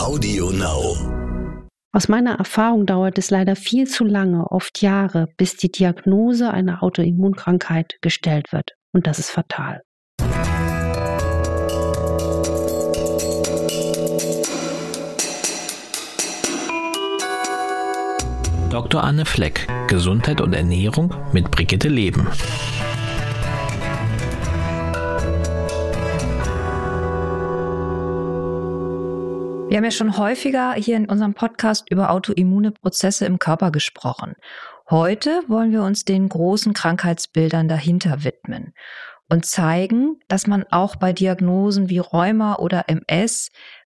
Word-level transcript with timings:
Audio 0.00 0.50
Now. 0.50 0.96
Aus 1.92 2.08
meiner 2.08 2.36
Erfahrung 2.36 2.86
dauert 2.86 3.18
es 3.18 3.30
leider 3.30 3.54
viel 3.54 3.86
zu 3.86 4.06
lange, 4.06 4.50
oft 4.50 4.80
Jahre, 4.80 5.28
bis 5.36 5.58
die 5.58 5.70
Diagnose 5.70 6.50
einer 6.50 6.82
Autoimmunkrankheit 6.82 7.98
gestellt 8.00 8.50
wird. 8.50 8.70
Und 8.92 9.06
das 9.06 9.18
ist 9.18 9.28
fatal. 9.28 9.82
Dr. 18.70 19.04
Anne 19.04 19.26
Fleck, 19.26 19.68
Gesundheit 19.86 20.40
und 20.40 20.54
Ernährung 20.54 21.14
mit 21.32 21.50
Brigitte 21.50 21.90
Leben. 21.90 22.26
Wir 29.70 29.76
haben 29.76 29.84
ja 29.84 29.92
schon 29.92 30.18
häufiger 30.18 30.72
hier 30.72 30.96
in 30.96 31.08
unserem 31.08 31.32
Podcast 31.32 31.88
über 31.92 32.10
autoimmune 32.10 32.72
Prozesse 32.72 33.24
im 33.24 33.38
Körper 33.38 33.70
gesprochen. 33.70 34.34
Heute 34.90 35.44
wollen 35.46 35.70
wir 35.70 35.84
uns 35.84 36.04
den 36.04 36.28
großen 36.28 36.74
Krankheitsbildern 36.74 37.68
dahinter 37.68 38.24
widmen 38.24 38.74
und 39.28 39.46
zeigen, 39.46 40.18
dass 40.26 40.48
man 40.48 40.64
auch 40.72 40.96
bei 40.96 41.12
Diagnosen 41.12 41.88
wie 41.88 41.98
Rheuma 41.98 42.56
oder 42.56 42.86
MS 42.88 43.50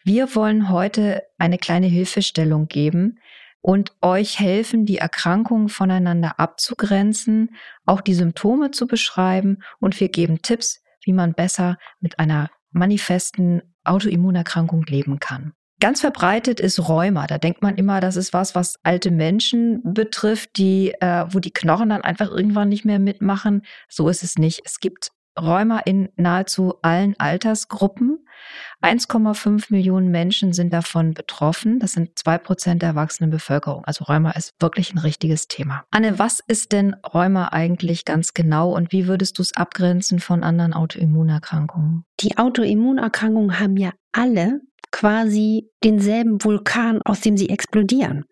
Wir 0.05 0.36
wollen 0.36 0.70
heute 0.70 1.25
eine 1.38 1.58
kleine 1.58 1.88
Hilfestellung 1.88 2.69
geben 2.69 3.19
und 3.60 3.91
euch 4.00 4.38
helfen, 4.38 4.86
die 4.86 4.98
Erkrankungen 4.98 5.69
voneinander 5.69 6.38
abzugrenzen, 6.38 7.56
auch 7.84 8.00
die 8.00 8.14
Symptome 8.14 8.70
zu 8.70 8.86
beschreiben 8.86 9.58
und 9.80 9.98
wir 9.98 10.08
geben 10.08 10.41
Tipps, 10.41 10.84
wie 11.02 11.14
man 11.14 11.34
besser 11.34 11.78
mit 11.98 12.20
einer 12.20 12.48
manifesten 12.70 13.62
Autoimmunerkrankung 13.82 14.84
leben 14.84 15.19
kann. 15.19 15.52
Ganz 15.80 16.00
verbreitet 16.00 16.61
ist 16.61 16.89
Rheuma. 16.89 17.27
Da 17.27 17.39
denkt 17.39 17.62
man 17.62 17.77
immer, 17.77 18.00
das 18.00 18.17
ist 18.17 18.33
was, 18.33 18.55
was 18.55 18.78
alte 18.83 19.11
Menschen 19.11 19.83
betrifft, 19.84 20.56
die, 20.56 20.94
äh, 21.00 21.27
wo 21.28 21.41
die 21.41 21.53
Knochen 21.53 21.89
dann 21.89 22.03
einfach 22.03 22.31
irgendwann 22.31 22.69
nicht 22.69 22.84
mehr 22.84 22.98
mitmachen. 22.98 23.62
So 23.89 24.08
ist 24.08 24.22
es 24.22 24.39
nicht. 24.39 24.62
Es 24.64 24.81
gibt 24.81 25.11
Rheuma 25.39 25.81
in 25.81 26.08
nahezu 26.16 26.75
allen 26.83 27.19
Altersgruppen. 27.19 28.25
1,5 28.83 29.66
Millionen 29.70 30.11
Menschen 30.11 30.53
sind 30.53 30.72
davon 30.72 31.14
betroffen. 31.14 31.81
Das 31.81 31.92
sind 31.92 32.19
zwei 32.19 32.38
Prozent 32.38 32.83
der 32.83 32.91
erwachsenen 32.91 33.31
Bevölkerung. 33.31 33.84
Also 33.84 34.05
Rheuma 34.05 34.31
ist 34.33 34.53
wirklich 34.61 34.94
ein 34.94 34.98
richtiges 34.98 35.48
Thema. 35.48 35.84
Anne, 35.91 36.19
was 36.19 36.41
ist 36.47 36.72
denn 36.72 36.94
Rheuma 37.12 37.48
eigentlich 37.48 38.05
ganz 38.05 38.34
genau 38.34 38.75
und 38.75 38.92
wie 38.92 39.06
würdest 39.06 39.38
du 39.38 39.42
es 39.42 39.56
abgrenzen 39.56 40.20
von 40.20 40.44
anderen 40.44 40.72
Autoimmunerkrankungen? 40.72 42.04
Die 42.20 42.37
Autoimmunerkrankungen 42.38 43.59
haben 43.59 43.76
ja 43.76 43.93
alle 44.12 44.60
quasi 45.04 45.70
denselben 45.84 46.42
Vulkan, 46.42 47.03
aus 47.04 47.20
dem 47.20 47.37
sie 47.37 47.50
explodieren. 47.50 48.25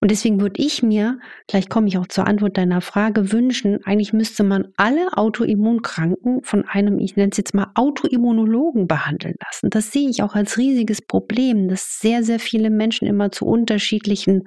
Und 0.00 0.12
deswegen 0.12 0.40
würde 0.40 0.62
ich 0.62 0.80
mir, 0.80 1.18
gleich 1.48 1.68
komme 1.68 1.88
ich 1.88 1.98
auch 1.98 2.06
zur 2.06 2.28
Antwort 2.28 2.56
deiner 2.56 2.80
Frage, 2.82 3.32
wünschen, 3.32 3.80
eigentlich 3.84 4.12
müsste 4.12 4.44
man 4.44 4.68
alle 4.76 5.08
Autoimmunkranken 5.16 6.44
von 6.44 6.66
einem, 6.68 7.00
ich 7.00 7.16
nenne 7.16 7.30
es 7.32 7.38
jetzt 7.38 7.52
mal 7.52 7.72
Autoimmunologen 7.74 8.86
behandeln 8.86 9.34
lassen. 9.44 9.70
Das 9.70 9.90
sehe 9.90 10.08
ich 10.08 10.22
auch 10.22 10.36
als 10.36 10.56
riesiges 10.56 11.02
Problem, 11.02 11.66
dass 11.66 11.98
sehr, 11.98 12.22
sehr 12.22 12.38
viele 12.38 12.70
Menschen 12.70 13.08
immer 13.08 13.32
zu 13.32 13.44
unterschiedlichen 13.44 14.44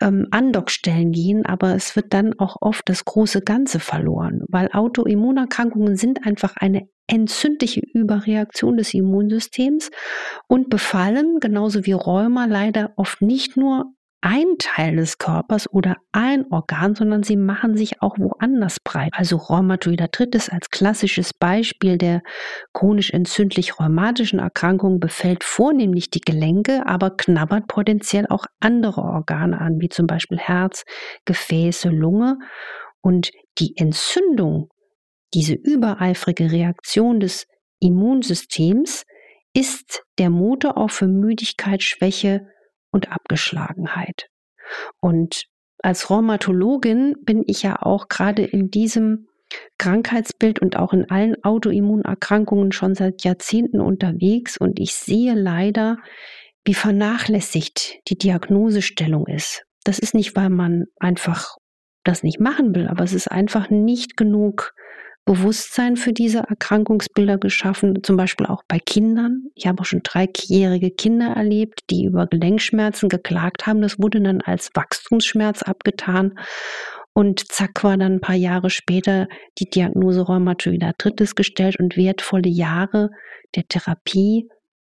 ähm, 0.00 0.28
Andockstellen 0.30 1.10
gehen, 1.10 1.46
aber 1.46 1.74
es 1.74 1.96
wird 1.96 2.14
dann 2.14 2.38
auch 2.38 2.58
oft 2.60 2.88
das 2.88 3.04
große 3.04 3.40
Ganze 3.40 3.80
verloren, 3.80 4.44
weil 4.48 4.68
Autoimmunerkrankungen 4.72 5.96
sind 5.96 6.24
einfach 6.24 6.54
eine 6.56 6.88
entzündliche 7.10 7.82
Überreaktion 7.92 8.76
des 8.76 8.94
Immunsystems 8.94 9.90
und 10.46 10.70
befallen, 10.70 11.38
genauso 11.40 11.84
wie 11.84 11.92
Rheuma, 11.92 12.46
leider 12.46 12.92
oft 12.96 13.20
nicht 13.20 13.56
nur 13.56 13.92
ein 14.22 14.56
Teil 14.58 14.96
des 14.96 15.16
Körpers 15.16 15.72
oder 15.72 15.96
ein 16.12 16.44
Organ, 16.50 16.94
sondern 16.94 17.22
sie 17.22 17.36
machen 17.36 17.76
sich 17.76 18.02
auch 18.02 18.18
woanders 18.18 18.76
breit. 18.84 19.10
Also 19.12 19.36
Rheumatoid 19.36 20.02
Arthritis 20.02 20.50
als 20.50 20.68
klassisches 20.68 21.32
Beispiel 21.32 21.96
der 21.96 22.20
chronisch 22.74 23.12
entzündlich 23.12 23.80
rheumatischen 23.80 24.38
Erkrankung 24.38 25.00
befällt 25.00 25.42
vornehmlich 25.42 26.10
die 26.10 26.20
Gelenke, 26.20 26.86
aber 26.86 27.16
knabbert 27.16 27.66
potenziell 27.66 28.26
auch 28.28 28.44
andere 28.60 29.00
Organe 29.00 29.58
an, 29.58 29.80
wie 29.80 29.88
zum 29.88 30.06
Beispiel 30.06 30.38
Herz, 30.38 30.84
Gefäße, 31.24 31.88
Lunge. 31.88 32.38
Und 33.00 33.30
die 33.58 33.78
Entzündung 33.78 34.68
diese 35.34 35.54
übereifrige 35.54 36.50
Reaktion 36.50 37.20
des 37.20 37.46
Immunsystems 37.80 39.04
ist 39.54 40.02
der 40.18 40.30
Motor 40.30 40.76
auch 40.76 40.90
für 40.90 41.08
Müdigkeit, 41.08 41.82
Schwäche 41.82 42.46
und 42.92 43.10
Abgeschlagenheit. 43.10 44.28
Und 45.00 45.44
als 45.82 46.10
Rheumatologin 46.10 47.16
bin 47.22 47.42
ich 47.46 47.62
ja 47.62 47.80
auch 47.82 48.08
gerade 48.08 48.44
in 48.44 48.70
diesem 48.70 49.26
Krankheitsbild 49.78 50.60
und 50.60 50.76
auch 50.76 50.92
in 50.92 51.10
allen 51.10 51.42
Autoimmunerkrankungen 51.42 52.70
schon 52.70 52.94
seit 52.94 53.24
Jahrzehnten 53.24 53.80
unterwegs 53.80 54.56
und 54.56 54.78
ich 54.78 54.94
sehe 54.94 55.34
leider, 55.34 55.96
wie 56.64 56.74
vernachlässigt 56.74 57.98
die 58.08 58.18
Diagnosestellung 58.18 59.26
ist. 59.26 59.64
Das 59.84 59.98
ist 59.98 60.14
nicht, 60.14 60.36
weil 60.36 60.50
man 60.50 60.84
einfach 61.00 61.56
das 62.04 62.22
nicht 62.22 62.38
machen 62.38 62.74
will, 62.74 62.86
aber 62.86 63.02
es 63.02 63.12
ist 63.12 63.28
einfach 63.30 63.70
nicht 63.70 64.16
genug 64.16 64.72
Bewusstsein 65.30 65.96
für 65.96 66.12
diese 66.12 66.40
Erkrankungsbilder 66.40 67.38
geschaffen, 67.38 68.02
zum 68.02 68.16
Beispiel 68.16 68.46
auch 68.46 68.64
bei 68.66 68.80
Kindern. 68.80 69.44
Ich 69.54 69.68
habe 69.68 69.80
auch 69.80 69.84
schon 69.84 70.02
dreijährige 70.02 70.90
Kinder 70.90 71.28
erlebt, 71.36 71.82
die 71.88 72.04
über 72.04 72.26
Gelenkschmerzen 72.26 73.08
geklagt 73.08 73.64
haben. 73.64 73.80
Das 73.80 74.00
wurde 74.00 74.20
dann 74.20 74.40
als 74.40 74.70
Wachstumsschmerz 74.74 75.62
abgetan. 75.62 76.36
Und 77.12 77.46
zack 77.46 77.84
war 77.84 77.96
dann 77.96 78.14
ein 78.14 78.20
paar 78.20 78.34
Jahre 78.34 78.70
später 78.70 79.28
die 79.60 79.70
Diagnose 79.70 80.22
Rheumatoid 80.22 80.82
Arthritis 80.82 81.36
gestellt 81.36 81.78
und 81.78 81.96
wertvolle 81.96 82.48
Jahre 82.48 83.10
der 83.54 83.68
Therapie 83.68 84.48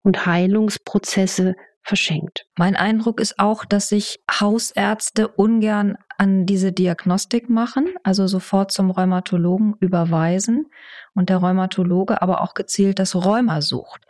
und 0.02 0.24
Heilungsprozesse 0.24 1.56
verschenkt. 1.82 2.46
Mein 2.56 2.74
Eindruck 2.76 3.20
ist 3.20 3.38
auch, 3.38 3.66
dass 3.66 3.90
sich 3.90 4.16
Hausärzte 4.30 5.28
ungern 5.28 5.98
an 6.22 6.46
diese 6.46 6.70
Diagnostik 6.70 7.50
machen, 7.50 7.94
also 8.04 8.28
sofort 8.28 8.70
zum 8.70 8.92
Rheumatologen 8.92 9.74
überweisen 9.80 10.66
und 11.16 11.30
der 11.30 11.38
Rheumatologe 11.38 12.22
aber 12.22 12.42
auch 12.42 12.54
gezielt 12.54 13.00
das 13.00 13.16
Rheuma 13.16 13.60
sucht. 13.60 14.02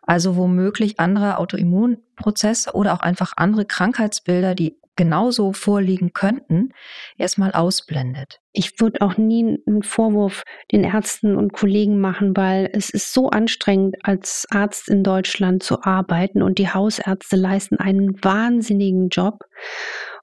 Also 0.00 0.36
womöglich 0.36 0.98
andere 0.98 1.36
Autoimmunprozesse 1.36 2.72
oder 2.72 2.94
auch 2.94 3.00
einfach 3.00 3.34
andere 3.36 3.66
Krankheitsbilder, 3.66 4.54
die 4.54 4.78
genauso 4.96 5.52
vorliegen 5.52 6.14
könnten, 6.14 6.70
erstmal 7.18 7.52
ausblendet. 7.52 8.40
Ich 8.52 8.80
würde 8.80 9.02
auch 9.02 9.18
nie 9.18 9.62
einen 9.66 9.82
Vorwurf 9.82 10.44
den 10.72 10.84
Ärzten 10.84 11.36
und 11.36 11.52
Kollegen 11.52 12.00
machen, 12.00 12.34
weil 12.34 12.70
es 12.72 12.88
ist 12.88 13.12
so 13.12 13.28
anstrengend, 13.28 13.96
als 14.02 14.46
Arzt 14.50 14.88
in 14.88 15.04
Deutschland 15.04 15.62
zu 15.62 15.82
arbeiten 15.82 16.42
und 16.42 16.58
die 16.58 16.72
Hausärzte 16.72 17.36
leisten 17.36 17.76
einen 17.76 18.24
wahnsinnigen 18.24 19.10
Job. 19.10 19.44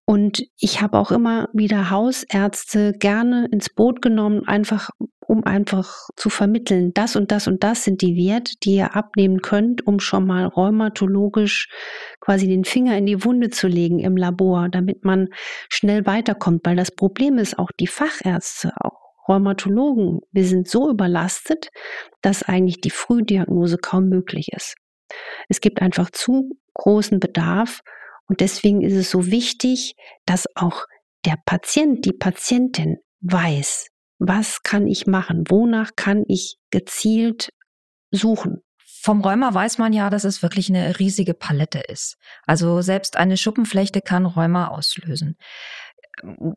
Und 0.08 0.44
ich 0.60 0.82
habe 0.82 1.00
auch 1.00 1.12
immer 1.12 1.50
wieder 1.52 1.90
Hausärzte 1.90 2.94
gerne 2.94 3.48
ins 3.52 3.70
Boot 3.70 4.04
genommen, 4.04 4.48
einfach 4.48 4.92
um 5.28 5.44
einfach 5.44 6.10
zu 6.16 6.30
vermitteln, 6.30 6.94
das 6.94 7.16
und 7.16 7.32
das 7.32 7.48
und 7.48 7.64
das 7.64 7.84
sind 7.84 8.02
die 8.02 8.16
Werte, 8.16 8.54
die 8.62 8.76
ihr 8.76 8.96
abnehmen 8.96 9.42
könnt, 9.42 9.88
um 9.88 10.00
schon 10.00 10.28
mal 10.28 10.46
rheumatologisch 10.46 11.70
quasi 12.20 12.48
den 12.48 12.66
Finger 12.66 12.96
in 12.96 13.08
die 13.08 13.24
Wunde 13.26 13.50
zu 13.50 13.68
legen 13.68 13.98
im 13.98 14.16
Labor, 14.16 14.70
damit 14.70 15.04
man 15.04 15.30
schnell 15.70 16.06
weiterkommt. 16.06 16.62
Weil 16.66 16.76
das 16.76 16.92
Problem 16.92 17.40
ist 17.40 17.58
auch 17.58 17.72
die 17.80 17.88
Fachärzte, 17.88 18.74
auch 18.80 19.06
Rheumatologen, 19.28 20.20
wir 20.32 20.46
sind 20.46 20.68
so 20.68 20.88
überlastet, 20.88 21.70
dass 22.22 22.44
eigentlich 22.44 22.82
die 22.82 22.92
Frühdiagnose 22.92 23.78
kaum 23.78 24.08
möglich 24.08 24.50
ist. 24.56 24.76
Es 25.50 25.62
gibt 25.62 25.82
einfach 25.82 26.12
zu 26.12 26.60
großen 26.76 27.20
Bedarf 27.20 27.82
Und 28.28 28.42
deswegen 28.42 28.82
ist 28.82 28.96
es 28.96 29.12
so 29.12 29.28
wichtig, 29.28 29.96
dass 30.26 30.46
auch 30.56 30.86
der 31.26 31.38
Patient, 31.46 32.06
die 32.06 32.14
Patientin 32.14 32.98
weiß, 33.22 33.88
was 34.20 34.64
kann 34.64 34.88
ich 34.88 35.08
machen, 35.08 35.44
wonach 35.50 35.92
kann 35.96 36.24
ich 36.28 36.58
gezielt 36.72 37.50
suchen. 38.12 38.62
Vom 39.02 39.22
Rheuma 39.22 39.54
weiß 39.54 39.78
man 39.78 39.94
ja, 39.94 40.10
dass 40.10 40.24
es 40.24 40.42
wirklich 40.42 40.70
eine 40.70 40.98
riesige 41.00 41.34
Palette 41.34 41.80
ist. 41.80 42.18
Also 42.48 42.82
selbst 42.82 43.18
eine 43.18 43.38
Schuppenflechte 43.38 44.02
kann 44.02 44.26
Rheuma 44.26 44.70
auslösen. 44.70 45.38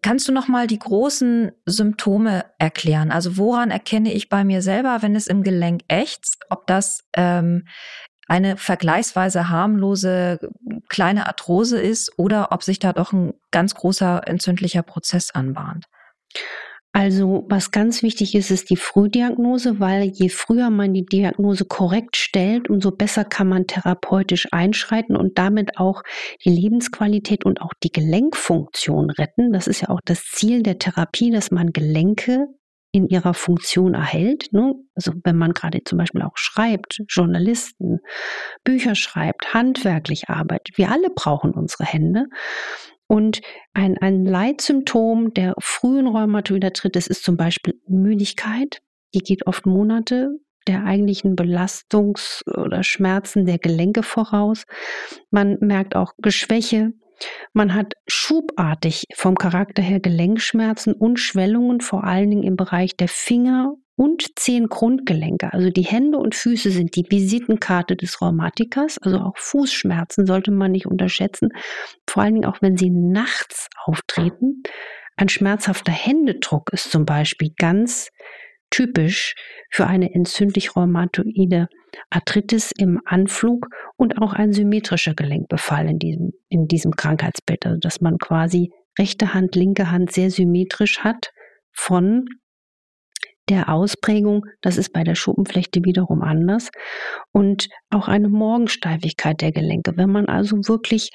Kannst 0.03 0.29
du 0.29 0.33
noch 0.33 0.47
mal 0.47 0.67
die 0.67 0.79
großen 0.79 1.51
Symptome 1.67 2.45
erklären? 2.59 3.11
Also 3.11 3.37
woran 3.37 3.71
erkenne 3.71 4.13
ich 4.13 4.29
bei 4.29 4.45
mir 4.45 4.63
selber, 4.63 5.03
wenn 5.03 5.17
es 5.17 5.27
im 5.27 5.43
Gelenk 5.43 5.83
ächzt, 5.89 6.39
ob 6.49 6.67
das 6.67 7.05
ähm, 7.15 7.67
eine 8.29 8.57
vergleichsweise 8.57 9.49
harmlose 9.49 10.39
kleine 10.89 11.27
Arthrose 11.27 11.81
ist 11.81 12.13
oder 12.19 12.53
ob 12.53 12.63
sich 12.63 12.79
da 12.79 12.93
doch 12.93 13.13
ein 13.13 13.33
ganz 13.51 13.75
großer 13.75 14.23
entzündlicher 14.27 14.83
Prozess 14.83 15.31
anbahnt? 15.31 15.87
Also 16.93 17.45
was 17.49 17.71
ganz 17.71 18.03
wichtig 18.03 18.35
ist, 18.35 18.51
ist 18.51 18.71
die 18.71 18.77
Frühdiagnose, 18.77 19.79
weil 19.79 20.05
je 20.09 20.31
früher 20.31 20.71
man 20.71 20.95
die 20.95 21.05
Diagnose 21.05 21.65
korrekt 21.65 22.17
stellt, 22.17 22.69
umso 22.71 22.91
besser 22.91 23.25
kann 23.25 23.49
man 23.49 23.67
therapeutisch 23.67 24.49
einschreiten 24.53 25.15
und 25.15 25.39
damit 25.39 25.79
auch 25.79 26.03
die 26.45 26.51
Lebensqualität 26.51 27.45
und 27.45 27.61
auch 27.61 27.73
die 27.83 27.93
Gelenkfunktion 27.93 29.11
retten. 29.11 29.53
Das 29.53 29.67
ist 29.67 29.83
ja 29.83 29.91
auch 29.91 30.01
das 30.05 30.25
Ziel 30.25 30.63
der 30.63 30.79
Therapie, 30.79 31.31
dass 31.31 31.51
man 31.51 31.73
Gelenke 31.73 32.49
in 32.93 33.09
ihrer 33.09 33.35
Funktion 33.35 33.95
erhält. 33.95 34.53
Ne? 34.53 34.75
Also 34.95 35.13
wenn 35.25 35.37
man 35.37 35.53
gerade 35.53 35.83
zum 35.85 35.99
Beispiel 35.99 36.23
auch 36.23 36.37
schreibt, 36.37 37.03
Journalisten, 37.09 37.99
Bücher 38.65 38.95
schreibt, 38.95 39.53
handwerklich 39.55 40.29
arbeitet, 40.29 40.79
wir 40.79 40.91
alle 40.91 41.11
brauchen 41.11 41.53
unsere 41.53 41.85
Hände. 41.85 42.27
Und 43.07 43.41
ein, 43.73 43.97
ein 43.99 44.25
Leitsymptom 44.25 45.33
der 45.33 45.55
frühen 45.59 46.07
Rheumatoidarthritis 46.07 47.07
ist 47.07 47.25
zum 47.25 47.37
Beispiel 47.37 47.81
Müdigkeit. 47.89 48.81
Die 49.15 49.21
geht 49.21 49.47
oft 49.47 49.65
Monate 49.65 50.31
der 50.67 50.85
eigentlichen 50.85 51.35
Belastungs- 51.35 52.47
oder 52.47 52.83
Schmerzen 52.83 53.47
der 53.47 53.59
Gelenke 53.59 54.03
voraus. 54.03 54.65
Man 55.31 55.57
merkt 55.61 55.97
auch 55.97 56.13
Geschwäche. 56.19 56.93
Man 57.53 57.75
hat 57.75 57.95
schubartig 58.07 59.05
vom 59.15 59.37
Charakter 59.37 59.83
her 59.83 60.01
Gelenkschmerzen 60.01 60.93
und 60.93 61.19
Schwellungen, 61.19 61.81
vor 61.81 62.05
allen 62.05 62.31
Dingen 62.31 62.43
im 62.43 62.57
Bereich 62.57 62.97
der 62.97 63.09
Finger 63.09 63.75
und 63.97 64.39
zehn 64.39 64.69
Grundgelenke. 64.69 65.53
Also 65.53 65.71
die 65.71 65.83
Hände 65.83 66.19
und 66.19 66.37
Füße 66.37 66.71
sind 66.71 66.95
die 66.95 67.05
Visitenkarte 67.09 67.97
des 67.97 68.21
Rheumatikers. 68.21 68.99
Also 69.03 69.19
auch 69.19 69.37
Fußschmerzen 69.37 70.25
sollte 70.25 70.53
man 70.53 70.71
nicht 70.71 70.87
unterschätzen. 70.87 71.49
Vor 72.09 72.23
allen 72.23 72.35
Dingen 72.35 72.47
auch, 72.47 72.63
wenn 72.63 72.77
sie 72.77 72.91
nachts 72.91 73.69
auftreten. 73.85 74.63
Ein 75.17 75.29
schmerzhafter 75.29 75.91
Händedruck 75.91 76.71
ist 76.73 76.93
zum 76.93 77.07
Beispiel 77.07 77.51
ganz 77.59 78.11
typisch 78.71 79.35
für 79.71 79.89
eine 79.89 80.15
entzündlich-rheumatoide 80.15 81.69
Arthritis 82.11 82.73
im 82.77 83.01
Anflug 83.05 83.69
und 83.97 84.21
auch 84.21 84.33
ein 84.33 84.53
symmetrischer 84.53 85.15
Gelenkbefall 85.15 85.89
in 85.89 85.99
diesem, 85.99 86.33
in 86.49 86.67
diesem 86.69 86.93
Krankheitsbild. 86.93 87.67
Also 87.67 87.79
dass 87.79 88.01
man 88.01 88.19
quasi 88.19 88.73
rechte 88.99 89.35
Hand, 89.35 89.55
linke 89.55 89.91
Hand 89.91 90.13
sehr 90.13 90.31
symmetrisch 90.31 91.01
hat 91.01 91.33
von 91.73 92.27
der 93.49 93.71
Ausprägung, 93.71 94.45
das 94.61 94.77
ist 94.77 94.93
bei 94.93 95.05
der 95.05 95.15
Schuppenflechte 95.15 95.81
wiederum 95.85 96.23
anders. 96.23 96.71
Und 97.33 97.69
auch 97.91 98.09
eine 98.09 98.29
Morgensteifigkeit 98.29 99.41
der 99.41 99.53
Gelenke. 99.53 99.97
Wenn 99.97 100.11
man 100.11 100.27
also 100.27 100.57
wirklich 100.69 101.11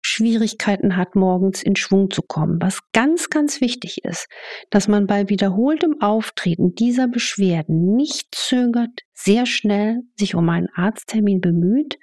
Schwierigkeiten 0.00 0.96
hat, 0.96 1.14
morgens 1.14 1.62
in 1.62 1.76
Schwung 1.76 2.10
zu 2.10 2.22
kommen. 2.22 2.58
Was 2.60 2.80
ganz, 2.92 3.30
ganz 3.30 3.60
wichtig 3.60 4.04
ist, 4.04 4.28
dass 4.70 4.88
man 4.88 5.06
bei 5.06 5.28
wiederholtem 5.28 6.00
Auftreten 6.00 6.74
dieser 6.74 7.08
Beschwerden 7.08 7.94
nicht 7.94 8.34
zögert, 8.34 9.02
sehr 9.12 9.46
schnell 9.46 10.02
sich 10.16 10.34
um 10.34 10.48
einen 10.48 10.68
Arzttermin 10.74 11.40
bemüht 11.40 11.98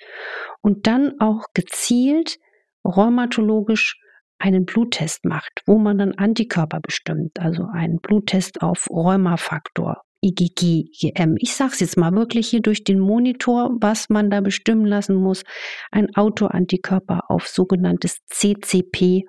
und 0.62 0.88
dann 0.88 1.20
auch 1.20 1.46
gezielt 1.54 2.38
rheumatologisch 2.86 4.00
einen 4.38 4.66
Bluttest 4.66 5.26
macht, 5.26 5.62
wo 5.66 5.78
man 5.78 5.98
dann 5.98 6.14
Antikörper 6.14 6.80
bestimmt, 6.82 7.40
also 7.40 7.66
einen 7.72 8.00
Bluttest 8.00 8.62
auf 8.62 8.88
Rheumafaktor, 8.90 10.02
IgG, 10.26 10.90
IgM. 11.02 11.36
Ich 11.40 11.54
sage 11.56 11.74
es 11.74 11.80
jetzt 11.80 11.98
mal 11.98 12.14
wirklich 12.14 12.48
hier 12.48 12.62
durch 12.62 12.84
den 12.84 13.00
Monitor, 13.00 13.72
was 13.80 14.10
man 14.10 14.30
da 14.32 14.42
bestimmen 14.42 14.86
lassen 14.86 15.16
muss. 15.16 15.44
Ein 15.92 16.16
Autoantikörper 16.16 17.30
auf 17.30 17.48
sogenanntes 17.48 18.26
CCP 18.26 19.26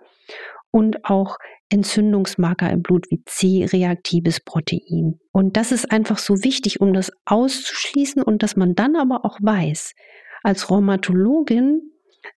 und 0.70 1.04
auch 1.04 1.37
Entzündungsmarker 1.69 2.70
im 2.70 2.82
Blut 2.82 3.06
wie 3.10 3.22
C-reaktives 3.26 4.40
Protein. 4.40 5.19
Und 5.32 5.56
das 5.56 5.72
ist 5.72 5.90
einfach 5.90 6.19
so 6.19 6.43
wichtig, 6.44 6.81
um 6.81 6.93
das 6.93 7.10
auszuschließen 7.26 8.22
und 8.22 8.42
dass 8.42 8.56
man 8.56 8.75
dann 8.75 8.96
aber 8.96 9.25
auch 9.25 9.38
weiß, 9.42 9.94
als 10.42 10.70
Rheumatologin 10.70 11.82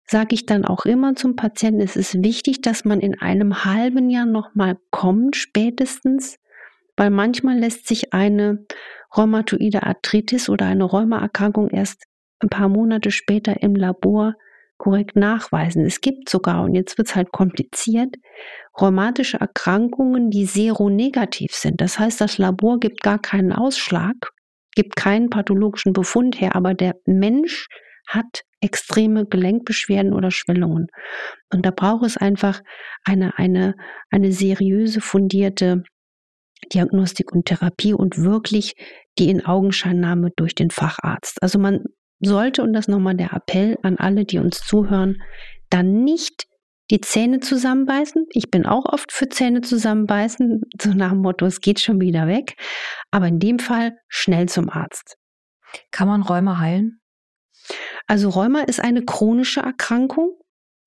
sage 0.06 0.34
ich 0.34 0.46
dann 0.46 0.66
auch 0.66 0.86
immer 0.86 1.16
zum 1.16 1.36
Patienten, 1.36 1.82
es 1.82 1.96
ist 1.96 2.24
wichtig, 2.24 2.62
dass 2.62 2.86
man 2.86 3.02
in 3.02 3.20
einem 3.20 3.66
halben 3.66 4.10
Jahr 4.10 4.26
nochmal 4.26 4.78
kommt, 4.92 5.36
spätestens, 5.36 6.38
weil 6.98 7.12
manchmal 7.12 7.58
lässt 7.58 7.88
sich 7.88 8.14
eine 8.14 8.66
rheumatoide 9.16 9.84
Arthritis 9.84 10.50
oder 10.50 10.66
eine 10.66 10.84
Rheumaerkrankung 10.84 11.70
erst 11.70 12.04
ein 12.40 12.50
paar 12.50 12.68
Monate 12.68 13.12
später 13.12 13.62
im 13.62 13.76
Labor 13.76 14.34
korrekt 14.78 15.16
nachweisen. 15.16 15.86
Es 15.86 16.02
gibt 16.02 16.30
sogar, 16.30 16.64
und 16.64 16.76
jetzt 16.76 16.98
wird 16.98 17.08
es 17.08 17.16
halt 17.16 17.32
kompliziert, 17.32 18.16
rheumatische 18.80 19.38
Erkrankungen, 19.38 20.30
die 20.30 20.46
seronegativ 20.46 21.54
sind. 21.54 21.82
Das 21.82 21.98
heißt, 21.98 22.22
das 22.22 22.38
Labor 22.38 22.80
gibt 22.80 23.02
gar 23.02 23.20
keinen 23.20 23.52
Ausschlag, 23.54 24.16
gibt 24.76 24.96
keinen 24.96 25.30
pathologischen 25.30 25.94
Befund 25.94 26.40
her, 26.40 26.56
aber 26.56 26.76
der 26.76 26.96
Mensch 27.06 27.68
hat 28.08 28.44
extreme 28.62 29.26
Gelenkbeschwerden 29.26 30.14
oder 30.14 30.32
Schwellungen. 30.32 30.88
Und 31.52 31.66
da 31.66 31.72
braucht 31.72 32.06
es 32.06 32.18
einfach 32.18 32.62
eine, 33.04 33.38
eine, 33.38 33.76
eine 34.10 34.32
seriöse, 34.32 35.02
fundierte 35.02 35.84
Diagnostik 36.74 37.32
und 37.32 37.46
Therapie 37.46 37.94
und 37.94 38.18
wirklich 38.18 38.76
die 39.18 39.30
in 39.30 39.46
Augenscheinnahme 39.46 40.32
durch 40.36 40.56
den 40.56 40.70
Facharzt. 40.70 41.42
Also 41.42 41.60
man 41.60 41.84
sollte, 42.20 42.64
und 42.64 42.74
das 42.74 42.88
nochmal 42.88 43.16
der 43.16 43.34
Appell 43.34 43.78
an 43.84 43.98
alle, 43.98 44.26
die 44.26 44.40
uns 44.40 44.60
zuhören, 44.60 45.22
dann 45.70 46.04
nicht 46.04 46.46
die 46.90 47.02
Zähne 47.02 47.40
zusammenbeißen. 47.40 48.26
Ich 48.32 48.50
bin 48.50 48.66
auch 48.66 48.86
oft 48.86 49.12
für 49.12 49.28
Zähne 49.28 49.62
zusammenbeißen, 49.62 50.62
so 50.82 50.94
nach 50.94 51.12
dem 51.12 51.22
Motto, 51.22 51.46
es 51.46 51.60
geht 51.60 51.80
schon 51.80 52.00
wieder 52.00 52.28
weg. 52.28 52.56
Aber 53.12 53.28
in 53.28 53.40
dem 53.40 53.60
Fall 53.60 53.98
schnell 54.08 54.48
zum 54.48 54.70
Arzt. 54.70 55.18
Kann 55.92 56.08
man 56.08 56.22
Räume 56.22 56.60
heilen? 56.60 57.02
Also 58.06 58.30
Rheuma 58.30 58.62
ist 58.62 58.80
eine 58.80 59.04
chronische 59.04 59.60
Erkrankung. 59.60 60.38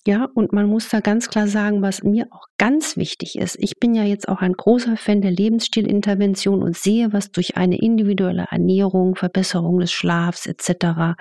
Ja, 0.07 0.28
und 0.35 0.54
man 0.54 0.66
muss 0.66 0.88
da 0.88 1.00
ganz 1.00 1.28
klar 1.28 1.47
sagen, 1.47 1.83
was 1.83 2.02
mir 2.02 2.26
auch 2.30 2.47
ganz 2.57 2.97
wichtig 2.97 3.37
ist. 3.37 3.57
Ich 3.61 3.78
bin 3.78 3.95
ja 3.95 4.02
jetzt 4.02 4.28
auch 4.28 4.40
ein 4.40 4.54
großer 4.54 4.97
Fan 4.97 5.21
der 5.21 5.30
Lebensstilintervention 5.30 6.62
und 6.62 6.75
sehe, 6.75 7.12
was 7.12 7.30
durch 7.33 7.59
eine 7.59 7.78
individuelle 7.78 8.47
Ernährung, 8.50 9.14
Verbesserung 9.14 9.78
des 9.78 9.92
Schlafs 9.92 10.47
etc. 10.47 11.21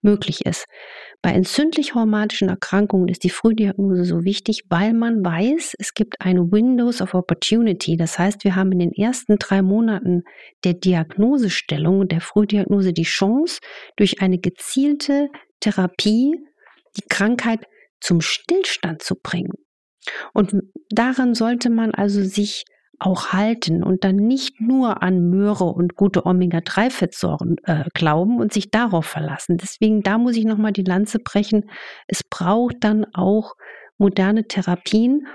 möglich 0.00 0.46
ist. 0.46 0.64
Bei 1.20 1.32
entzündlich-rheumatischen 1.32 2.48
Erkrankungen 2.48 3.08
ist 3.08 3.24
die 3.24 3.30
Frühdiagnose 3.30 4.06
so 4.06 4.24
wichtig, 4.24 4.62
weil 4.70 4.94
man 4.94 5.22
weiß, 5.22 5.74
es 5.78 5.92
gibt 5.92 6.22
eine 6.22 6.50
Windows 6.50 7.02
of 7.02 7.12
Opportunity. 7.12 7.98
Das 7.98 8.18
heißt, 8.18 8.44
wir 8.44 8.56
haben 8.56 8.72
in 8.72 8.78
den 8.78 8.92
ersten 8.92 9.36
drei 9.36 9.60
Monaten 9.60 10.22
der 10.64 10.72
Diagnosestellung, 10.72 12.08
der 12.08 12.22
Frühdiagnose 12.22 12.94
die 12.94 13.02
Chance, 13.02 13.60
durch 13.96 14.22
eine 14.22 14.38
gezielte 14.38 15.28
Therapie 15.60 16.38
die 16.96 17.04
Krankheit 17.08 17.60
zum 18.04 18.20
Stillstand 18.20 19.02
zu 19.02 19.16
bringen. 19.16 19.54
Und 20.34 20.54
daran 20.90 21.34
sollte 21.34 21.70
man 21.70 21.92
also 21.92 22.22
sich 22.22 22.64
auch 22.98 23.32
halten 23.32 23.82
und 23.82 24.04
dann 24.04 24.16
nicht 24.16 24.60
nur 24.60 25.02
an 25.02 25.28
Möhre 25.28 25.64
und 25.64 25.96
gute 25.96 26.26
Omega-3-Fettsäuren 26.26 27.56
äh, 27.64 27.84
glauben 27.94 28.38
und 28.38 28.52
sich 28.52 28.70
darauf 28.70 29.06
verlassen. 29.06 29.56
Deswegen, 29.56 30.02
da 30.02 30.18
muss 30.18 30.36
ich 30.36 30.44
nochmal 30.44 30.72
die 30.72 30.84
Lanze 30.84 31.18
brechen. 31.18 31.68
Es 32.06 32.22
braucht 32.22 32.76
dann 32.80 33.04
auch 33.12 33.54
moderne 33.98 34.46
Therapien 34.46 35.26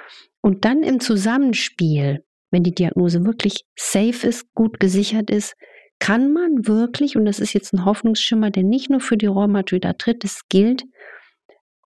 und 0.41 0.63
dann 0.63 0.83
im 0.83 0.99
Zusammenspiel, 0.99 2.23
wenn 2.51 2.63
die 2.63 2.73
Diagnose 2.73 3.25
wirklich 3.25 3.65
safe 3.75 4.27
ist, 4.27 4.53
gut 4.53 4.79
gesichert 4.79 5.29
ist, 5.29 5.55
kann 5.99 6.31
man 6.31 6.65
wirklich, 6.65 7.17
und 7.17 7.25
das 7.25 7.39
ist 7.39 7.53
jetzt 7.53 7.73
ein 7.73 7.83
Hoffnungsschimmer, 7.83 8.51
der 8.51 8.63
nicht 8.63 8.89
nur 8.89 9.01
für 9.01 9.17
die 9.17 9.25
Rheumatoid 9.25 9.85
Arthritis 9.85 10.43
gilt, 10.47 10.83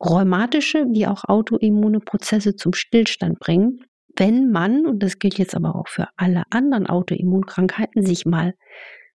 rheumatische 0.03 0.85
wie 0.89 1.07
auch 1.07 1.23
autoimmune 1.25 1.99
Prozesse 1.99 2.55
zum 2.55 2.73
Stillstand 2.73 3.39
bringen, 3.39 3.79
wenn 4.15 4.51
man, 4.51 4.85
und 4.85 5.01
das 5.01 5.19
gilt 5.19 5.37
jetzt 5.37 5.55
aber 5.55 5.75
auch 5.75 5.87
für 5.87 6.07
alle 6.17 6.43
anderen 6.49 6.87
Autoimmunkrankheiten, 6.87 8.05
sich 8.05 8.25
mal 8.25 8.53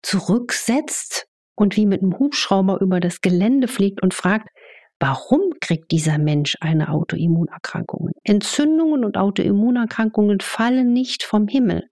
zurücksetzt 0.02 1.26
und 1.56 1.76
wie 1.76 1.86
mit 1.86 2.02
einem 2.02 2.18
Hubschrauber 2.18 2.80
über 2.80 3.00
das 3.00 3.20
Gelände 3.20 3.68
fliegt 3.68 4.02
und 4.02 4.14
fragt, 4.14 4.48
warum 5.00 5.40
kriegt 5.60 5.90
dieser 5.90 6.18
Mensch 6.18 6.56
eine 6.60 6.90
Autoimmunerkrankung? 6.90 8.10
Entzündungen 8.22 9.04
und 9.04 9.16
Autoimmunerkrankungen 9.16 10.40
fallen 10.40 10.92
nicht 10.92 11.24
vom 11.24 11.48
Himmel. 11.48 11.88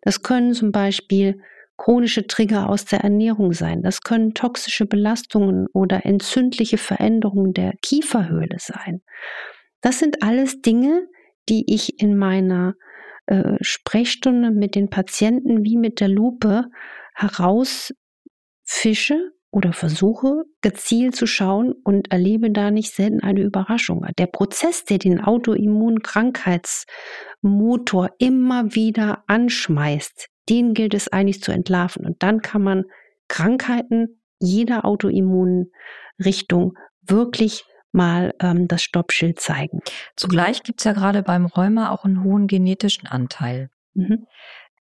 Das 0.00 0.22
können 0.22 0.52
zum 0.52 0.72
Beispiel 0.72 1.40
chronische 1.82 2.26
Trigger 2.28 2.68
aus 2.68 2.84
der 2.84 3.00
Ernährung 3.00 3.52
sein. 3.52 3.82
Das 3.82 4.02
können 4.02 4.34
toxische 4.34 4.86
Belastungen 4.86 5.66
oder 5.72 6.06
entzündliche 6.06 6.78
Veränderungen 6.78 7.54
der 7.54 7.72
Kieferhöhle 7.82 8.58
sein. 8.58 9.02
Das 9.80 9.98
sind 9.98 10.22
alles 10.22 10.62
Dinge, 10.62 11.08
die 11.48 11.64
ich 11.66 12.00
in 12.00 12.16
meiner 12.16 12.74
äh, 13.26 13.56
Sprechstunde 13.60 14.52
mit 14.52 14.76
den 14.76 14.90
Patienten 14.90 15.64
wie 15.64 15.76
mit 15.76 15.98
der 15.98 16.06
Lupe 16.06 16.66
herausfische 17.14 17.96
oder 19.50 19.72
versuche 19.72 20.44
gezielt 20.60 21.16
zu 21.16 21.26
schauen 21.26 21.74
und 21.82 22.12
erlebe 22.12 22.52
da 22.52 22.70
nicht 22.70 22.94
selten 22.94 23.24
eine 23.24 23.40
Überraschung. 23.40 24.06
Der 24.18 24.28
Prozess, 24.28 24.84
der 24.84 24.98
den 24.98 25.20
Autoimmunkrankheitsmotor 25.20 28.10
immer 28.18 28.76
wieder 28.76 29.24
anschmeißt, 29.26 30.28
den 30.48 30.74
gilt 30.74 30.94
es 30.94 31.08
eigentlich 31.08 31.42
zu 31.42 31.52
entlarven. 31.52 32.04
Und 32.04 32.22
dann 32.22 32.40
kann 32.40 32.62
man 32.62 32.84
Krankheiten 33.28 34.20
jeder 34.38 34.84
Autoimmunrichtung 34.84 36.76
wirklich 37.02 37.64
mal 37.92 38.34
ähm, 38.40 38.68
das 38.68 38.82
Stoppschild 38.82 39.38
zeigen. 39.38 39.80
Zugleich 40.16 40.62
gibt 40.62 40.80
es 40.80 40.84
ja 40.84 40.92
gerade 40.92 41.22
beim 41.22 41.46
Rheuma 41.46 41.90
auch 41.90 42.04
einen 42.04 42.24
hohen 42.24 42.46
genetischen 42.46 43.06
Anteil. 43.06 43.70
Mhm. 43.94 44.26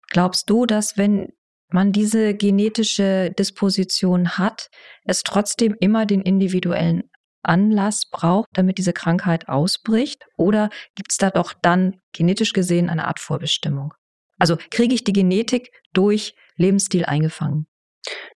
Glaubst 0.10 0.50
du, 0.50 0.66
dass 0.66 0.98
wenn 0.98 1.34
man 1.70 1.92
diese 1.92 2.34
genetische 2.34 3.32
Disposition 3.38 4.38
hat, 4.38 4.70
es 5.04 5.24
trotzdem 5.24 5.76
immer 5.80 6.06
den 6.06 6.22
individuellen 6.22 7.04
Anlass 7.44 8.10
braucht, 8.10 8.50
damit 8.54 8.78
diese 8.78 8.94
Krankheit 8.94 9.48
ausbricht? 9.48 10.26
Oder 10.38 10.70
gibt 10.96 11.12
es 11.12 11.18
da 11.18 11.30
doch 11.30 11.54
dann 11.54 12.00
genetisch 12.14 12.54
gesehen 12.54 12.90
eine 12.90 13.08
Art 13.08 13.20
Vorbestimmung? 13.20 13.94
Also 14.42 14.58
kriege 14.72 14.96
ich 14.96 15.04
die 15.04 15.14
Genetik 15.14 15.70
durch 15.94 16.34
Lebensstil 16.56 17.06
eingefangen? 17.06 17.68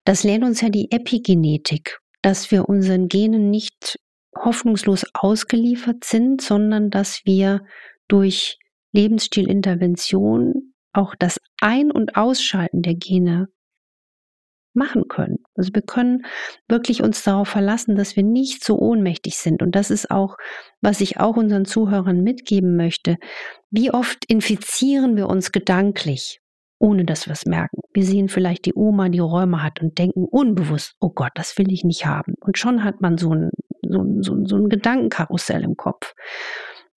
Das 0.03 0.24
lehrt 0.24 0.43
uns 0.43 0.62
ja 0.62 0.69
die 0.69 0.91
Epigenetik, 0.91 1.97
dass 2.21 2.51
wir 2.51 2.69
unseren 2.69 3.07
Genen 3.07 3.50
nicht 3.50 3.97
hoffnungslos 4.38 5.07
ausgeliefert 5.15 6.03
sind, 6.03 6.43
sondern 6.43 6.91
dass 6.91 7.21
wir 7.25 7.65
durch 8.07 8.59
Lebensstilintervention 8.91 10.75
auch 10.93 11.15
das 11.15 11.39
Ein- 11.59 11.89
und 11.89 12.15
Ausschalten 12.15 12.83
der 12.83 12.93
Gene 12.93 13.47
machen 14.75 15.08
können. 15.08 15.38
Also 15.55 15.72
wir 15.74 15.82
können 15.82 16.25
wirklich 16.67 17.01
uns 17.01 17.24
darauf 17.24 17.48
verlassen, 17.48 17.96
dass 17.96 18.15
wir 18.15 18.24
nicht 18.24 18.63
so 18.63 18.77
ohnmächtig 18.77 19.38
sind. 19.38 19.62
Und 19.62 19.75
das 19.75 19.91
ist 19.91 20.12
auch, 20.12 20.38
was 20.82 21.01
ich 21.01 21.20
auch 21.20 21.38
unseren 21.38 21.65
Zuhörern 21.65 22.22
mitgeben 22.22 22.75
möchte. 22.75 23.17
Wie 23.70 23.91
oft 23.91 24.25
infizieren 24.27 25.15
wir 25.17 25.27
uns 25.27 25.51
gedanklich, 25.51 26.41
ohne 26.79 27.05
dass 27.05 27.27
wir 27.27 27.34
es 27.34 27.46
merken? 27.46 27.82
Wir 27.94 28.03
sehen 28.03 28.29
vielleicht 28.29 28.65
die 28.65 28.75
Oma, 28.75 29.10
die 29.10 29.20
Räume 29.20 29.63
hat 29.63 29.82
und 29.82 29.98
denken 29.98 30.25
unbewusst, 30.25 30.96
oh 31.00 31.10
Gott, 31.10 31.32
das 31.36 31.58
will 31.58 31.72
ich 31.72 31.84
nicht 31.84 32.05
haben. 32.05 32.36
Und 32.39 32.58
schon 32.58 32.84
hat 32.84 33.01
man 33.01 33.17
so 33.17 33.34
ein, 33.34 33.50
so, 33.82 34.05
so, 34.22 34.46
so 34.46 34.58
ein 34.58 34.70
Gedankenkarussell 34.70 35.63
im 35.63 35.77
Kopf. 35.77 36.13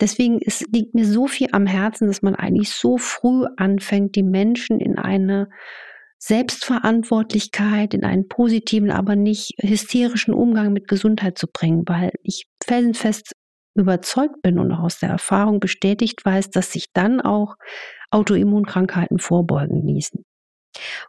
Deswegen 0.00 0.38
ist, 0.38 0.73
liegt 0.73 0.94
mir 0.94 1.04
so 1.04 1.26
viel 1.26 1.49
am 1.52 1.66
Herzen, 1.66 2.06
dass 2.06 2.23
man 2.23 2.37
eigentlich 2.37 2.70
so 2.70 2.99
früh 2.99 3.47
anfängt, 3.56 4.14
die 4.14 4.23
Menschen 4.23 4.80
in 4.80 4.97
eine 4.97 5.49
Selbstverantwortlichkeit, 6.18 7.94
in 7.94 8.04
einen 8.04 8.28
positiven, 8.28 8.90
aber 8.90 9.16
nicht 9.16 9.54
hysterischen 9.60 10.34
Umgang 10.34 10.72
mit 10.72 10.88
Gesundheit 10.88 11.38
zu 11.38 11.46
bringen, 11.46 11.84
weil 11.87 12.12
ich 12.22 12.46
felsenfest 12.64 13.32
überzeugt 13.75 14.42
bin 14.42 14.58
und 14.58 14.72
auch 14.72 14.80
aus 14.80 14.98
der 14.98 15.10
Erfahrung 15.10 15.60
bestätigt 15.60 16.25
weiß, 16.25 16.50
dass 16.50 16.72
sich 16.72 16.87
dann 16.92 17.20
auch 17.20 17.54
Autoimmunkrankheiten 18.10 19.18
vorbeugen 19.18 19.87
ließen. 19.87 20.25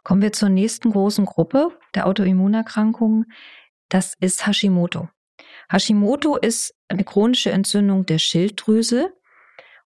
Kommen 0.04 0.22
wir 0.22 0.32
zur 0.32 0.48
nächsten 0.48 0.90
großen 0.90 1.26
Gruppe 1.26 1.76
der 1.94 2.06
Autoimmunerkrankungen. 2.06 3.26
Das 3.88 4.14
ist 4.20 4.46
Hashimoto. 4.46 5.08
Hashimoto 5.70 6.36
ist 6.36 6.74
eine 6.88 7.04
chronische 7.04 7.50
Entzündung 7.50 8.06
der 8.06 8.18
Schilddrüse. 8.18 9.12